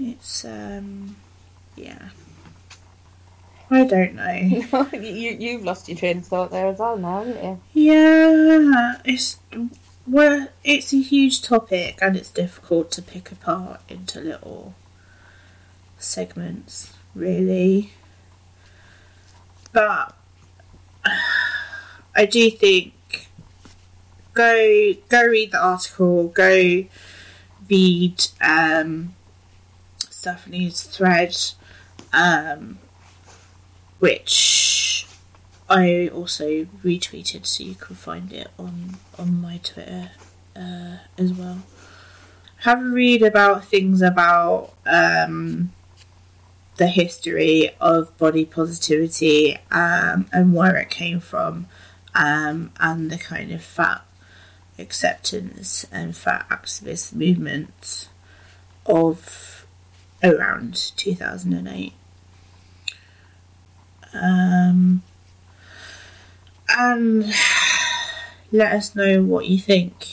It's 0.00 0.44
um 0.44 1.16
yeah. 1.76 2.10
I 3.70 3.84
don't 3.84 4.14
know. 4.14 4.88
you, 4.92 5.36
you've 5.38 5.64
lost 5.64 5.88
your 5.88 5.98
train 5.98 6.18
of 6.18 6.26
thought 6.26 6.50
there 6.50 6.68
as 6.68 6.78
well 6.78 6.96
now, 6.96 7.24
haven't 7.24 7.60
you? 7.74 7.92
Yeah, 7.92 8.94
it's 9.04 9.38
well, 10.06 10.48
it's 10.62 10.92
a 10.92 11.00
huge 11.00 11.42
topic 11.42 11.98
and 12.00 12.16
it's 12.16 12.30
difficult 12.30 12.92
to 12.92 13.02
pick 13.02 13.32
apart 13.32 13.80
into 13.88 14.20
little 14.20 14.74
segments, 15.98 16.94
really. 17.14 17.92
But 19.72 20.16
I 22.14 22.24
do 22.24 22.50
think 22.50 22.92
go 24.36 24.92
go 25.08 25.22
read 25.24 25.50
the 25.50 25.58
article, 25.58 26.28
go 26.28 26.84
read 27.68 28.26
um, 28.40 29.14
Stephanie's 29.98 30.82
thread, 30.82 31.36
um, 32.12 32.78
which 33.98 35.08
I 35.68 36.08
also 36.08 36.66
retweeted, 36.84 37.46
so 37.46 37.64
you 37.64 37.74
can 37.74 37.96
find 37.96 38.32
it 38.32 38.48
on 38.58 38.98
on 39.18 39.40
my 39.40 39.58
Twitter 39.64 40.10
uh, 40.54 40.98
as 41.18 41.32
well. 41.32 41.62
Have 42.60 42.80
a 42.80 42.84
read 42.84 43.22
about 43.22 43.64
things 43.64 44.02
about 44.02 44.74
um, 44.86 45.72
the 46.76 46.88
history 46.88 47.70
of 47.80 48.16
body 48.18 48.44
positivity 48.44 49.58
um, 49.70 50.26
and 50.32 50.52
where 50.52 50.76
it 50.76 50.90
came 50.90 51.20
from, 51.20 51.66
um, 52.14 52.70
and 52.80 53.10
the 53.10 53.18
kind 53.18 53.50
of 53.52 53.62
fat 53.62 54.05
acceptance 54.78 55.86
and 55.90 56.16
fat 56.16 56.46
activist 56.48 57.12
movement 57.14 58.08
of 58.84 59.66
around 60.22 60.92
2008. 60.96 61.92
Um, 64.14 65.02
and 66.68 67.32
let 68.52 68.72
us 68.72 68.94
know 68.94 69.22
what 69.22 69.46
you 69.46 69.58
think. 69.58 70.06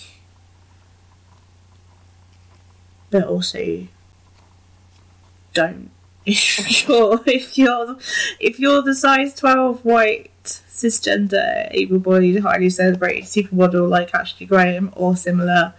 But 3.10 3.26
also, 3.26 3.88
don't 5.54 5.91
if 6.26 6.88
you're 6.88 7.21
if 7.26 7.58
you're 7.58 7.97
if 8.39 8.60
you're 8.60 8.82
the 8.82 8.95
size 8.95 9.36
twelve 9.36 9.86
white 9.86 10.32
cisgender 10.84 11.67
able-bodied 11.72 12.41
highly 12.41 12.69
celebrated 12.69 13.24
supermodel 13.24 13.89
like 13.89 14.13
Ashley 14.13 14.46
Graham 14.46 14.91
or 14.96 15.15
similar 15.15 15.74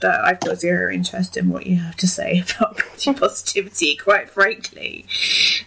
that 0.00 0.20
I've 0.24 0.40
got 0.40 0.58
zero 0.58 0.92
interest 0.92 1.36
in 1.36 1.50
what 1.50 1.66
you 1.66 1.76
have 1.76 1.96
to 1.96 2.06
say 2.06 2.42
about 2.58 2.78
body 2.78 3.18
positivity 3.18 3.96
quite 3.96 4.30
frankly. 4.30 5.06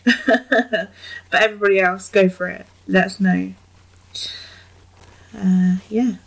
But 1.29 1.41
everybody 1.41 1.79
else 1.79 2.09
go 2.09 2.29
for 2.29 2.47
it. 2.47 2.67
Let 2.87 3.05
us 3.05 3.19
know. 3.19 3.53
Uh, 5.35 5.77
yeah 5.89 6.17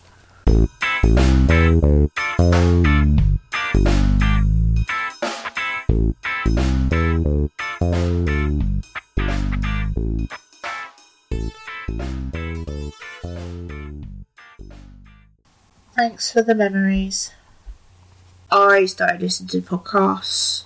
Thanks 15.97 16.31
for 16.31 16.43
the 16.43 16.55
memories. 16.55 17.33
I 18.51 18.85
started 18.85 19.23
listening 19.23 19.49
to 19.49 19.63
podcasts. 19.63 20.65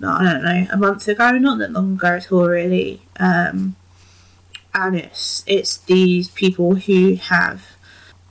No, 0.00 0.08
I 0.10 0.24
don't 0.24 0.42
know, 0.42 0.66
a 0.72 0.76
month 0.76 1.06
ago, 1.06 1.38
not 1.38 1.58
that 1.58 1.70
long 1.70 1.92
ago 1.92 2.16
at 2.16 2.32
all, 2.32 2.48
really. 2.48 3.02
Um, 3.20 3.76
and 4.74 4.96
it's 4.96 5.44
it's 5.46 5.76
these 5.76 6.28
people 6.32 6.74
who 6.74 7.14
have 7.14 7.76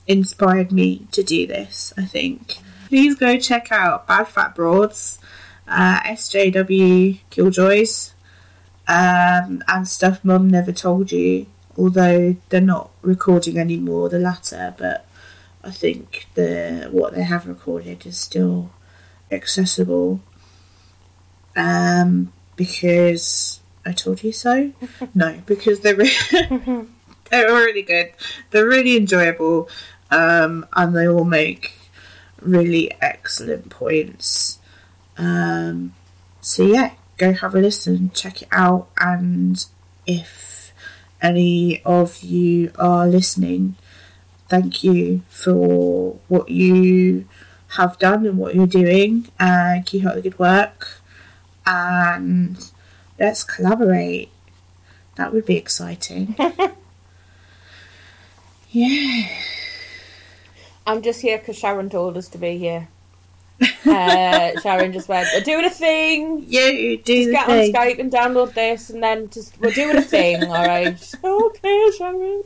inspired 0.06 0.70
me 0.70 1.06
to 1.12 1.22
do 1.22 1.46
this. 1.46 1.94
I 1.96 2.04
think. 2.04 2.58
Please 2.88 3.14
go 3.14 3.38
check 3.38 3.72
out 3.72 4.06
Bad 4.06 4.28
Fat 4.28 4.54
Broads, 4.54 5.18
uh, 5.66 6.00
SJW 6.00 7.20
Killjoys, 7.30 8.12
um, 8.86 9.64
and 9.66 9.88
stuff 9.88 10.22
Mum 10.22 10.50
never 10.50 10.70
told 10.70 11.12
you. 11.12 11.46
Although 11.78 12.36
they're 12.50 12.60
not 12.60 12.90
recording 13.00 13.58
anymore, 13.58 14.10
the 14.10 14.18
latter, 14.18 14.74
but 14.76 15.03
I 15.64 15.70
think 15.70 16.26
the 16.34 16.88
what 16.90 17.14
they 17.14 17.22
have 17.22 17.46
recorded 17.46 18.06
is 18.06 18.18
still 18.18 18.70
accessible. 19.30 20.20
Um, 21.56 22.32
because 22.56 23.60
I 23.86 23.92
told 23.92 24.22
you 24.22 24.32
so. 24.32 24.72
no, 25.14 25.40
because 25.46 25.80
they're 25.80 25.96
re- 25.96 26.12
they're 27.30 27.48
really 27.48 27.82
good. 27.82 28.12
They're 28.50 28.66
really 28.66 28.96
enjoyable, 28.96 29.68
um, 30.10 30.66
and 30.74 30.94
they 30.94 31.08
all 31.08 31.24
make 31.24 31.74
really 32.40 32.90
excellent 33.00 33.70
points. 33.70 34.58
Um, 35.16 35.94
so 36.40 36.64
yeah, 36.64 36.92
go 37.16 37.32
have 37.32 37.54
a 37.54 37.60
listen, 37.60 38.10
check 38.12 38.42
it 38.42 38.48
out, 38.52 38.88
and 38.98 39.64
if 40.06 40.72
any 41.22 41.82
of 41.84 42.22
you 42.22 42.70
are 42.78 43.06
listening 43.06 43.76
thank 44.54 44.84
you 44.84 45.20
for 45.28 46.16
what 46.28 46.48
you 46.48 47.26
have 47.70 47.98
done 47.98 48.24
and 48.24 48.38
what 48.38 48.54
you're 48.54 48.68
doing 48.68 49.26
and 49.40 49.84
keep 49.84 50.06
up 50.06 50.14
the 50.14 50.22
good 50.22 50.38
work 50.38 51.00
and 51.66 52.70
let's 53.18 53.42
collaborate. 53.42 54.28
That 55.16 55.32
would 55.32 55.44
be 55.44 55.56
exciting. 55.56 56.36
yeah. 58.70 59.28
I'm 60.86 61.02
just 61.02 61.20
here 61.20 61.38
because 61.38 61.58
Sharon 61.58 61.90
told 61.90 62.16
us 62.16 62.28
to 62.28 62.38
be 62.38 62.56
here. 62.56 62.86
Uh, 63.84 64.52
Sharon 64.62 64.92
just 64.92 65.08
went, 65.08 65.26
"We're 65.34 65.40
doing 65.40 65.64
a 65.64 65.70
thing. 65.70 66.44
Yeah, 66.46 66.68
You 66.68 66.98
do 66.98 67.24
Just 67.24 67.30
get 67.32 67.46
thing. 67.46 67.74
on 67.74 67.82
Skype 67.82 67.98
and 67.98 68.12
download 68.12 68.54
this, 68.54 68.90
and 68.90 69.02
then 69.02 69.30
just 69.30 69.58
we're 69.60 69.72
doing 69.72 69.96
a 69.96 70.02
thing. 70.02 70.44
All 70.44 70.64
right? 70.64 71.14
okay, 71.24 71.90
Sharon." 71.96 72.44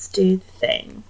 let's 0.00 0.08
do 0.08 0.38
the 0.38 0.44
thing. 0.52 1.02